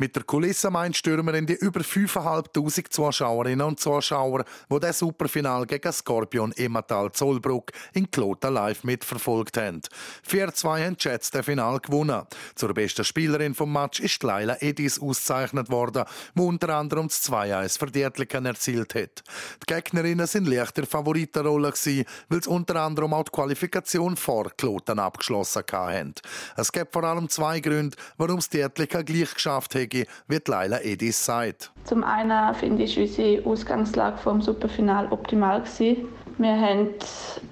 Mit 0.00 0.14
der 0.14 0.22
Kulisse 0.22 0.70
meint 0.70 0.96
Stürmerin 0.96 1.44
die 1.44 1.56
über 1.56 1.80
5'500 1.80 2.88
Zuschauerinnen 2.88 3.66
und 3.66 3.80
Zuschauer, 3.80 4.44
die 4.70 4.78
das 4.78 5.00
Superfinal 5.00 5.66
gegen 5.66 5.92
Scorpion 5.92 6.52
Emmental 6.52 7.10
Zollbruck 7.10 7.72
in 7.94 8.08
Kloten 8.08 8.54
live 8.54 8.84
mitverfolgt 8.84 9.56
haben. 9.56 9.80
4-2 10.24 10.84
haben 10.84 10.96
die 10.96 11.08
Jets 11.08 11.32
das 11.32 11.44
Final 11.44 11.80
gewonnen. 11.80 12.22
Zur 12.54 12.74
besten 12.74 13.04
Spielerin 13.04 13.56
vom 13.56 13.72
Match 13.72 13.98
ist 13.98 14.22
Leila 14.22 14.56
Edis 14.60 15.00
ausgezeichnet 15.00 15.68
worden, 15.68 16.04
die 16.32 16.42
unter 16.42 16.76
anderem 16.76 17.08
das 17.08 17.28
2-1 17.28 17.80
für 17.80 17.86
Dietliken 17.86 18.46
erzielt 18.46 18.94
hat. 18.94 19.24
Die 19.68 19.74
Gegnerinnen 19.74 20.28
sind 20.28 20.46
leichter 20.46 20.86
Favoritenrolle 20.86 21.68
weil 21.68 21.76
sie 21.76 22.06
unter 22.46 22.76
anderem 22.76 23.12
auch 23.12 23.24
die 23.24 23.32
Qualifikation 23.32 24.16
vor 24.16 24.52
Kloten 24.56 25.00
abgeschlossen 25.00 25.64
haben. 25.72 26.14
Es 26.56 26.70
gibt 26.70 26.92
vor 26.92 27.02
allem 27.02 27.28
zwei 27.28 27.58
Gründe, 27.58 27.96
warum 28.16 28.38
es 28.38 28.48
Dietliken 28.48 29.04
gleich 29.04 29.34
geschafft 29.34 29.74
hat 29.74 29.87
Wege, 29.88 30.06
wie 30.28 30.40
Leila 30.46 30.80
Edis 30.82 31.24
sagt. 31.24 31.70
Zum 31.84 32.04
einen 32.04 32.54
finde 32.54 32.84
ich 32.84 32.98
unsere 32.98 33.44
Ausgangslage 33.46 34.18
vom 34.18 34.40
Superfinal 34.40 35.08
optimal 35.10 35.62
gewesen. 35.62 36.08
Wir 36.36 36.54
haben 36.60 36.90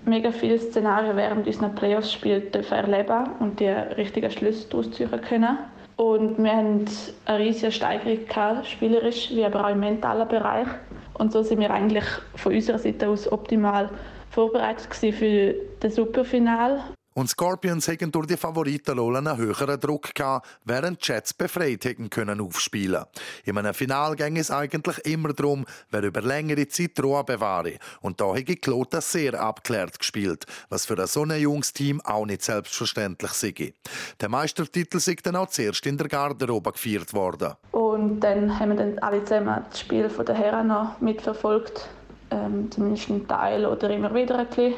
mega 0.04 0.30
viele 0.30 0.58
Szenarien 0.58 1.16
während 1.16 1.46
unserer 1.46 1.70
Playoffs-Spiele 1.70 2.50
erleben 2.70 3.30
und 3.40 3.58
die 3.58 3.68
richtigen 3.68 4.30
Schlüsse 4.30 4.68
daraus 4.68 4.90
ziehen 4.92 5.10
können. 5.28 5.58
Und 5.96 6.38
wir 6.38 6.52
haben 6.52 6.84
eine 7.24 7.38
riesige 7.38 7.72
Steigerung 7.72 8.26
gehabt, 8.26 8.66
spielerisch 8.66 9.30
wie 9.30 9.44
aber 9.44 9.64
auch 9.64 9.70
im 9.70 9.80
mentalen 9.80 10.28
Bereich. 10.28 10.68
Und 11.14 11.32
so 11.32 11.42
sind 11.42 11.60
wir 11.60 11.70
eigentlich 11.70 12.04
von 12.34 12.54
unserer 12.54 12.78
Seite 12.78 13.08
aus 13.08 13.30
optimal 13.32 13.88
vorbereitet 14.30 14.94
für 14.94 15.54
das 15.80 15.94
Superfinal. 15.94 16.84
Und 17.16 17.30
Scorpions 17.30 17.88
hätten 17.88 18.12
durch 18.12 18.26
die 18.26 18.36
Favoritenrolle 18.36 19.18
einen 19.18 19.38
höheren 19.38 19.80
Druck 19.80 20.14
gehabt, 20.14 20.46
während 20.66 21.06
Jets 21.08 21.32
befreit 21.32 21.86
hätten 21.86 22.10
können 22.10 22.42
aufspielen. 22.42 23.06
In 23.44 23.56
einem 23.56 23.72
Final 23.72 24.14
ging 24.16 24.36
es 24.36 24.50
eigentlich 24.50 24.98
immer 25.06 25.32
darum, 25.32 25.64
wer 25.90 26.02
über 26.02 26.20
längere 26.20 26.68
Zeit 26.68 27.02
Ruhe 27.02 27.24
bewahre. 27.24 27.78
Und 28.02 28.20
da 28.20 28.34
hätte 28.34 28.56
Kloten 28.56 29.00
sehr 29.00 29.40
abklärt 29.40 29.98
gespielt, 29.98 30.44
was 30.68 30.84
für 30.84 31.06
so 31.06 31.22
ein 31.22 31.40
junges 31.40 31.72
Team 31.72 32.02
auch 32.02 32.26
nicht 32.26 32.42
selbstverständlich 32.42 33.32
sei. 33.32 33.72
Der 34.20 34.28
Meistertitel 34.28 35.00
sei 35.00 35.16
dann 35.22 35.36
auch 35.36 35.48
zuerst 35.48 35.86
in 35.86 35.96
der 35.96 36.08
Garderobe 36.08 36.72
gefeiert 36.72 37.14
worden. 37.14 37.54
Und 37.72 38.20
dann 38.20 38.58
haben 38.60 38.72
wir 38.72 38.76
dann 38.76 38.98
alle 38.98 39.24
zusammen 39.24 39.64
das 39.70 39.80
Spiel 39.80 40.08
der 40.08 40.34
Herren 40.34 40.66
noch 40.66 41.00
mitverfolgt. 41.00 41.88
Ähm, 42.30 42.70
zumindest 42.70 43.08
ein 43.08 43.26
Teil 43.26 43.64
oder 43.64 43.88
immer 43.88 44.14
wieder 44.14 44.38
ein 44.38 44.48
bisschen. 44.48 44.74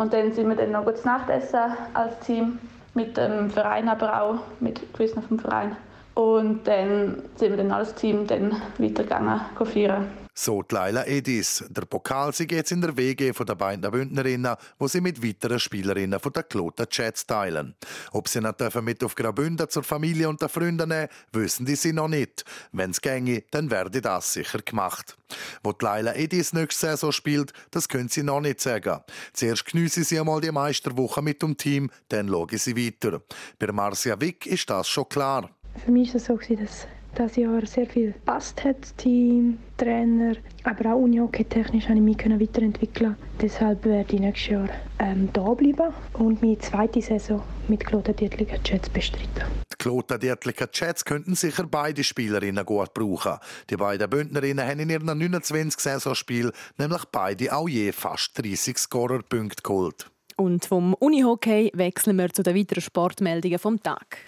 Und 0.00 0.14
dann 0.14 0.32
sind 0.32 0.48
wir 0.48 0.56
dann 0.56 0.72
noch 0.72 0.86
gut 0.86 1.04
Nachtessen 1.04 1.60
als 1.92 2.18
Team, 2.20 2.58
mit 2.94 3.18
dem 3.18 3.50
Verein 3.50 3.86
aber 3.86 4.22
auch, 4.22 4.36
mit 4.58 4.80
gewissen 4.94 5.22
vom 5.22 5.38
Verein. 5.38 5.76
Und 6.14 6.66
dann 6.66 7.22
sind 7.36 7.50
wir 7.50 7.58
dann 7.58 7.70
als 7.70 7.94
Team 7.96 8.26
dann 8.26 8.56
weitergegangen, 8.78 9.42
feiern. 9.62 10.06
So 10.42 10.62
die 10.62 10.74
Leila 10.74 11.06
Edis. 11.06 11.62
Der 11.68 11.82
Pokal 11.82 12.32
sie 12.32 12.48
jetzt 12.50 12.72
in 12.72 12.80
der 12.80 12.96
WG 12.96 13.34
von 13.34 13.44
der 13.44 13.56
beiden 13.56 13.90
Bündnerinnen, 13.90 14.56
wo 14.78 14.88
sie 14.88 15.02
mit 15.02 15.22
weiteren 15.22 15.60
Spielerinnen 15.60 16.18
von 16.18 16.32
der 16.32 16.44
Kloten 16.44 16.88
Chats 16.88 17.26
teilen. 17.26 17.74
Ob 18.12 18.26
sie 18.26 18.40
noch 18.40 18.52
dürfen 18.52 18.82
mit 18.82 19.04
auf 19.04 19.14
Graubünden 19.14 19.68
zur 19.68 19.82
Familie 19.82 20.30
und 20.30 20.40
den 20.40 20.48
Freunden 20.48 20.88
nehmen, 20.88 21.08
wissen 21.32 21.66
die 21.66 21.76
sie 21.76 21.92
noch 21.92 22.08
nicht. 22.08 22.46
Wenn 22.72 22.92
es 22.92 23.02
ginge, 23.02 23.42
dann 23.50 23.70
werde 23.70 24.00
das 24.00 24.32
sicher 24.32 24.62
gemacht. 24.62 25.18
Wo 25.62 25.72
die 25.74 25.84
Leila 25.84 26.14
Edis 26.14 26.54
nächste 26.54 26.86
Saison 26.86 27.12
spielt, 27.12 27.52
das 27.70 27.90
können 27.90 28.08
sie 28.08 28.22
noch 28.22 28.40
nicht 28.40 28.62
sagen. 28.62 29.00
Zuerst 29.34 29.66
geniessen 29.66 30.04
sie 30.04 30.18
einmal 30.18 30.40
die 30.40 30.50
Meisterwoche 30.50 31.20
mit 31.20 31.42
dem 31.42 31.58
Team, 31.58 31.90
dann 32.08 32.30
schauen 32.30 32.56
sie 32.56 32.78
weiter. 32.78 33.20
Bei 33.58 33.70
Marcia 33.72 34.18
Wick 34.18 34.46
ist 34.46 34.70
das 34.70 34.88
schon 34.88 35.06
klar. 35.06 35.50
Für 35.84 35.90
mich 35.90 36.08
war 36.08 36.16
es 36.16 36.24
so, 36.24 36.38
dass 36.38 36.86
das 37.14 37.36
Jahr 37.36 37.64
sehr 37.66 37.86
viel 37.86 38.14
passt 38.24 38.64
hat, 38.64 38.96
Team, 38.96 39.58
Trainer, 39.76 40.36
aber 40.64 40.94
auch 40.94 40.98
Unihockey 40.98 41.44
technisch 41.44 41.88
habe 41.88 41.98
ich 41.98 42.02
mich 42.02 42.18
weiterentwickeln. 42.18 43.16
Deshalb 43.40 43.84
werde 43.84 44.14
ich 44.14 44.20
nächstes 44.20 44.50
Jahr 44.50 44.68
ähm, 44.98 45.28
da 45.32 45.54
bleiben 45.54 45.92
und 46.14 46.42
meine 46.42 46.58
zweite 46.58 47.00
Saison 47.00 47.42
mit 47.68 47.84
Kloten 47.84 48.14
Dietliker 48.14 48.58
Jets 48.64 48.88
bestreiten. 48.88 49.44
Die 49.72 49.76
Kloten 49.78 50.20
Dietliker 50.20 50.68
Jets 50.72 51.04
könnten 51.04 51.34
sicher 51.34 51.66
beide 51.66 52.04
Spielerinnen 52.04 52.64
gut 52.64 52.92
brauchen. 52.94 53.38
Die 53.70 53.76
beiden 53.76 54.10
Bündnerinnen 54.10 54.66
haben 54.66 54.80
in 54.80 54.90
ihren 54.90 55.06
29 55.06 55.80
Saisonspielen 55.80 56.52
nämlich 56.78 57.04
beide 57.10 57.54
auch 57.54 57.68
je 57.68 57.92
fast 57.92 58.38
30 58.38 58.78
Scorerpunkte 58.78 59.62
geholt. 59.62 60.10
Und 60.36 60.64
vom 60.64 60.94
Unihockey 60.94 61.70
wechseln 61.74 62.16
wir 62.16 62.30
zu 62.30 62.42
den 62.42 62.56
weiteren 62.56 62.80
Sportmeldungen 62.80 63.58
vom 63.58 63.82
Tag. 63.82 64.18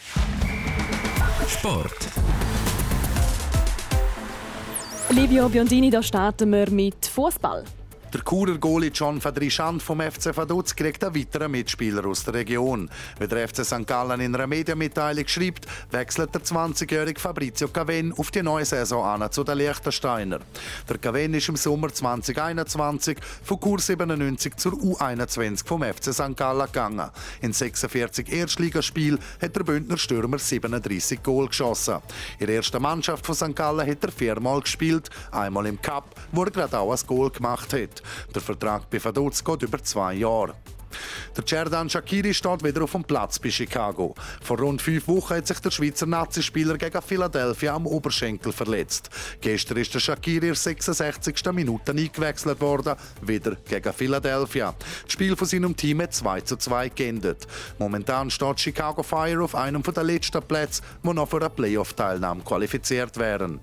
Sport. 1.49 2.09
Livio 5.13 5.47
Biondini, 5.51 5.91
da 5.91 6.03
starten 6.03 6.51
wir 6.53 6.71
mit 6.71 7.05
Fußball. 7.05 7.65
Der 8.13 8.21
Churer 8.23 8.59
Goalie 8.59 8.91
John 8.91 9.23
Fadrichand 9.23 9.83
vom 9.83 9.99
FC 10.03 10.37
Vaduz 10.37 10.77
kriegt 10.77 11.03
einen 11.03 11.15
weiteren 11.15 11.51
Mitspieler 11.51 12.05
aus 12.05 12.23
der 12.25 12.35
Region. 12.35 12.91
Wie 13.19 13.27
der 13.27 13.49
FC 13.49 13.65
St. 13.65 13.87
Gallen 13.87 14.21
in 14.21 14.35
einer 14.35 14.47
Medienmitteilung 14.47 15.27
schreibt, 15.27 15.67
wechselt 15.91 16.35
der 16.35 16.43
20-jährige 16.43 17.19
Fabrizio 17.19 17.69
Caven 17.69 18.13
auf 18.13 18.31
die 18.31 18.43
neue 18.43 18.67
Saison 18.67 19.03
an 19.03 19.33
zu 19.33 19.45
den 19.45 19.57
Liechtensteiner. 19.57 20.41
Der 20.91 20.99
Caven 20.99 21.33
ist 21.33 21.49
im 21.49 21.57
Sommer 21.57 21.91
2021 21.91 23.17
von 23.45 23.59
Chur 23.59 23.79
97 23.79 24.57
zur 24.57 24.73
U21 24.75 25.67
vom 25.67 25.83
FC 25.83 26.13
St. 26.13 26.37
Gallen 26.37 26.67
gegangen. 26.67 27.11
In 27.41 27.55
46 27.55 28.31
Erstligaspielen 28.31 29.21
hat 29.41 29.57
der 29.57 29.65
Bündner 29.65 29.97
Stürmer 29.97 30.39
37 30.39 31.23
Goal 31.23 31.47
geschossen. 31.47 31.97
In 32.39 32.47
der 32.47 32.57
ersten 32.57 32.83
Mannschaft 32.83 33.25
von 33.25 33.35
St. 33.35 33.57
Gallen 33.57 33.89
hat 33.89 34.05
er 34.05 34.13
viermal 34.13 34.61
gespielt, 34.61 35.09
einmal 35.31 35.65
im 35.65 35.81
Cup, 35.81 36.15
wo 36.31 36.45
er 36.45 36.51
gerade 36.51 36.79
auch 36.79 36.93
ein 36.93 37.07
Goal 37.07 37.31
gemacht 37.31 37.73
hat. 37.73 38.02
Der 38.35 38.43
Vertrag 38.43 38.89
bei 38.91 39.03
Vaduz 39.03 39.43
geht 39.43 39.63
über 39.63 39.83
zwei 39.83 40.15
Jahre. 40.15 40.55
Der 41.37 41.45
Cerdan 41.47 41.89
Shakiri 41.89 42.35
steht 42.35 42.63
wieder 42.63 42.83
auf 42.83 42.93
dem 42.93 43.05
Platz 43.05 43.39
bei 43.39 43.51
Chicago. 43.51 44.15
Vor 44.43 44.59
rund 44.59 44.83
fünf 44.83 45.09
Wochen 45.09 45.35
hat 45.35 45.47
sich 45.47 45.59
der 45.61 45.71
Schweizer 45.71 46.07
Nazispieler 46.07 46.77
gegen 46.77 47.01
Philadelphia 47.01 47.75
am 47.75 47.87
Oberschenkel 47.87 48.53
verletzt. 48.53 49.11
Gestern 49.41 49.79
ist 49.79 49.95
der 49.95 50.01
Shakiri 50.01 50.37
in 50.37 50.41
der 50.41 50.55
66. 50.55 51.53
Minute 51.53 51.93
eingewechselt 51.93 52.61
worden, 52.61 52.97
wieder 53.23 53.57
gegen 53.69 53.93
Philadelphia. 53.93 54.75
Das 55.05 55.13
Spiel 55.13 55.37
von 55.37 55.47
seinem 55.47 55.77
Team 55.77 56.03
hat 56.03 56.15
2 56.15 56.41
zu 56.43 56.57
2 56.57 56.91
geendet. 56.91 57.47
Momentan 57.79 58.31
steht 58.31 58.61
Chicago 58.61 59.03
Fire 59.03 59.43
auf 59.43 59.55
einem 59.55 59.83
der 59.83 60.05
letzten 60.05 60.43
Plätze, 60.43 60.83
die 61.03 61.13
noch 61.13 61.29
für 61.29 61.39
eine 61.39 61.51
Playoff-Teilnahme 61.51 62.43
qualifiziert 62.43 63.17
wären. 63.19 63.61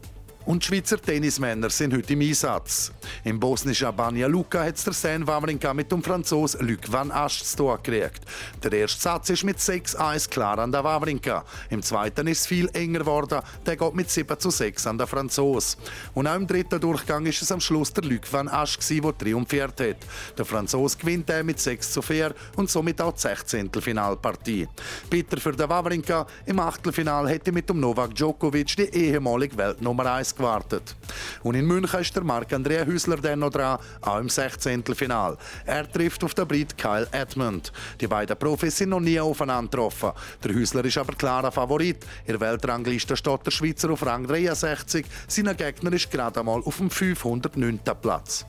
Und 0.49 0.63
die 0.63 0.65
Schweizer 0.65 0.99
Tennismänner 0.99 1.69
sind 1.69 1.93
heute 1.93 2.13
im 2.13 2.21
Einsatz. 2.21 2.91
Im 3.23 3.39
bosnischen 3.39 3.95
Banja 3.95 4.25
Luka 4.25 4.63
hat 4.63 4.83
der 4.83 4.93
Sen 4.93 5.27
Wawrinka 5.27 5.75
mit 5.75 5.91
dem 5.91 6.01
Franzos 6.01 6.57
Luc 6.59 6.91
van 6.91 7.11
Asch 7.11 7.43
zu 7.43 7.57
tun 7.57 7.77
gekriegt. 7.83 8.21
Der 8.63 8.73
erste 8.73 8.99
Satz 8.99 9.29
ist 9.29 9.43
mit 9.43 9.59
6-1 9.59 10.27
klar 10.27 10.57
an 10.57 10.71
der 10.71 10.83
Wawrinka. 10.83 11.45
Im 11.69 11.83
zweiten 11.83 12.25
ist 12.25 12.39
es 12.39 12.47
viel 12.47 12.67
enger 12.73 13.01
geworden. 13.01 13.41
Der 13.63 13.75
geht 13.75 13.93
mit 13.93 14.09
7 14.09 14.39
zu 14.39 14.49
6 14.49 14.87
an 14.87 14.97
der 14.97 15.05
Franzos. 15.05 15.77
Und 16.15 16.25
auch 16.25 16.35
im 16.35 16.47
dritten 16.47 16.79
Durchgang 16.79 17.27
ist 17.27 17.43
es 17.43 17.51
am 17.51 17.61
Schluss 17.61 17.93
der 17.93 18.05
Luc 18.05 18.33
van 18.33 18.47
Asch, 18.47 18.79
der 18.79 19.15
triumphiert 19.19 19.79
hat. 19.79 19.97
Der 20.35 20.45
Franzos 20.45 20.97
gewinnt 20.97 21.29
er 21.29 21.43
mit 21.43 21.59
6 21.59 21.91
zu 21.91 22.01
4 22.01 22.33
und 22.55 22.71
somit 22.71 22.99
auch 23.01 23.13
die 23.13 23.21
16. 23.21 23.69
Finalpartie. 23.79 24.67
Bitter 25.11 25.37
für 25.37 25.51
den 25.51 25.69
Wawrinka. 25.69 26.25
Im 26.47 26.59
Achtelfinal 26.59 27.29
hätte 27.29 27.51
mit 27.51 27.69
dem 27.69 27.79
Novak 27.79 28.15
Djokovic 28.15 28.75
die 28.75 28.89
ehemalige 28.89 29.55
Weltnummer 29.55 30.13
1 30.13 30.38
gewartet. 30.39 30.95
Und 31.43 31.55
in 31.55 31.65
München 31.65 31.99
ist 31.99 32.15
der 32.15 32.23
Marc-Andrea 32.23 32.85
Hüsler 32.85 33.17
dann 33.17 33.39
noch 33.39 33.51
dran, 33.51 33.77
auch 34.01 34.17
im 34.17 34.29
16. 34.29 34.83
Final. 34.95 35.37
Er 35.65 35.89
trifft 35.89 36.23
auf 36.23 36.33
den 36.33 36.47
Brit 36.47 36.77
Kyle 36.77 37.07
Edmund. 37.11 37.71
Die 38.01 38.07
beiden 38.07 38.37
Profis 38.37 38.77
sind 38.77 38.89
noch 38.89 38.99
nie 38.99 39.19
aufeinander 39.19 39.69
getroffen. 39.69 40.11
Der 40.43 40.53
Hüsler 40.53 40.83
ist 40.85 40.97
aber 40.97 41.13
klarer 41.13 41.51
Favorit. 41.51 42.05
In 42.25 42.33
der 42.33 42.41
Weltrangliste 42.41 43.15
steht 43.15 43.45
der 43.45 43.51
Schweizer 43.51 43.91
auf 43.91 44.05
Rang 44.05 44.25
63. 44.25 45.05
Sein 45.27 45.55
Gegner 45.55 45.93
ist 45.93 46.09
gerade 46.09 46.39
einmal 46.39 46.61
auf 46.63 46.77
dem 46.77 46.89
509. 46.89 47.79
Platz. 48.01 48.45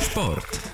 Sport. 0.00 0.67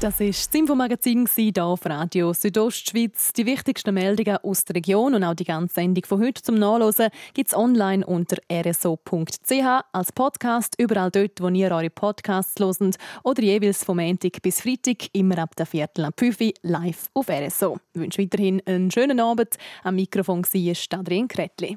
Das 0.00 0.20
war 0.20 0.28
das 0.28 0.48
Infomagazin 0.52 1.28
hier 1.34 1.64
auf 1.64 1.84
Radio 1.84 2.32
Südostschweiz. 2.32 3.32
Die 3.32 3.44
wichtigsten 3.46 3.92
Meldungen 3.92 4.36
aus 4.44 4.64
der 4.64 4.76
Region 4.76 5.12
und 5.12 5.24
auch 5.24 5.34
die 5.34 5.42
ganze 5.42 5.74
Sendung 5.74 6.04
von 6.06 6.20
heute 6.20 6.40
zum 6.40 6.54
Nachlesen 6.54 7.08
gibt 7.34 7.48
es 7.48 7.56
online 7.56 8.06
unter 8.06 8.36
rso.ch 8.48 9.82
als 9.90 10.12
Podcast, 10.12 10.76
überall 10.78 11.10
dort, 11.10 11.40
wo 11.40 11.48
ihr 11.48 11.72
eure 11.72 11.90
Podcasts 11.90 12.60
hört 12.60 12.96
oder 13.24 13.42
jeweils 13.42 13.82
vom 13.82 13.96
Montag 13.96 14.40
bis 14.40 14.60
Freitag, 14.60 15.12
immer 15.14 15.38
ab 15.38 15.56
der 15.56 15.66
Viertel 15.66 16.04
ab 16.04 16.14
5 16.16 16.40
Uhr 16.42 16.52
live 16.62 17.08
auf 17.14 17.28
RSO. 17.28 17.78
Ich 17.92 18.00
wünsche 18.00 18.22
weiterhin 18.22 18.62
einen 18.66 18.92
schönen 18.92 19.18
Abend. 19.18 19.56
Am 19.82 19.96
Mikrofon 19.96 20.44
war 20.44 20.98
Adrian 21.00 21.26
Kretli. 21.26 21.76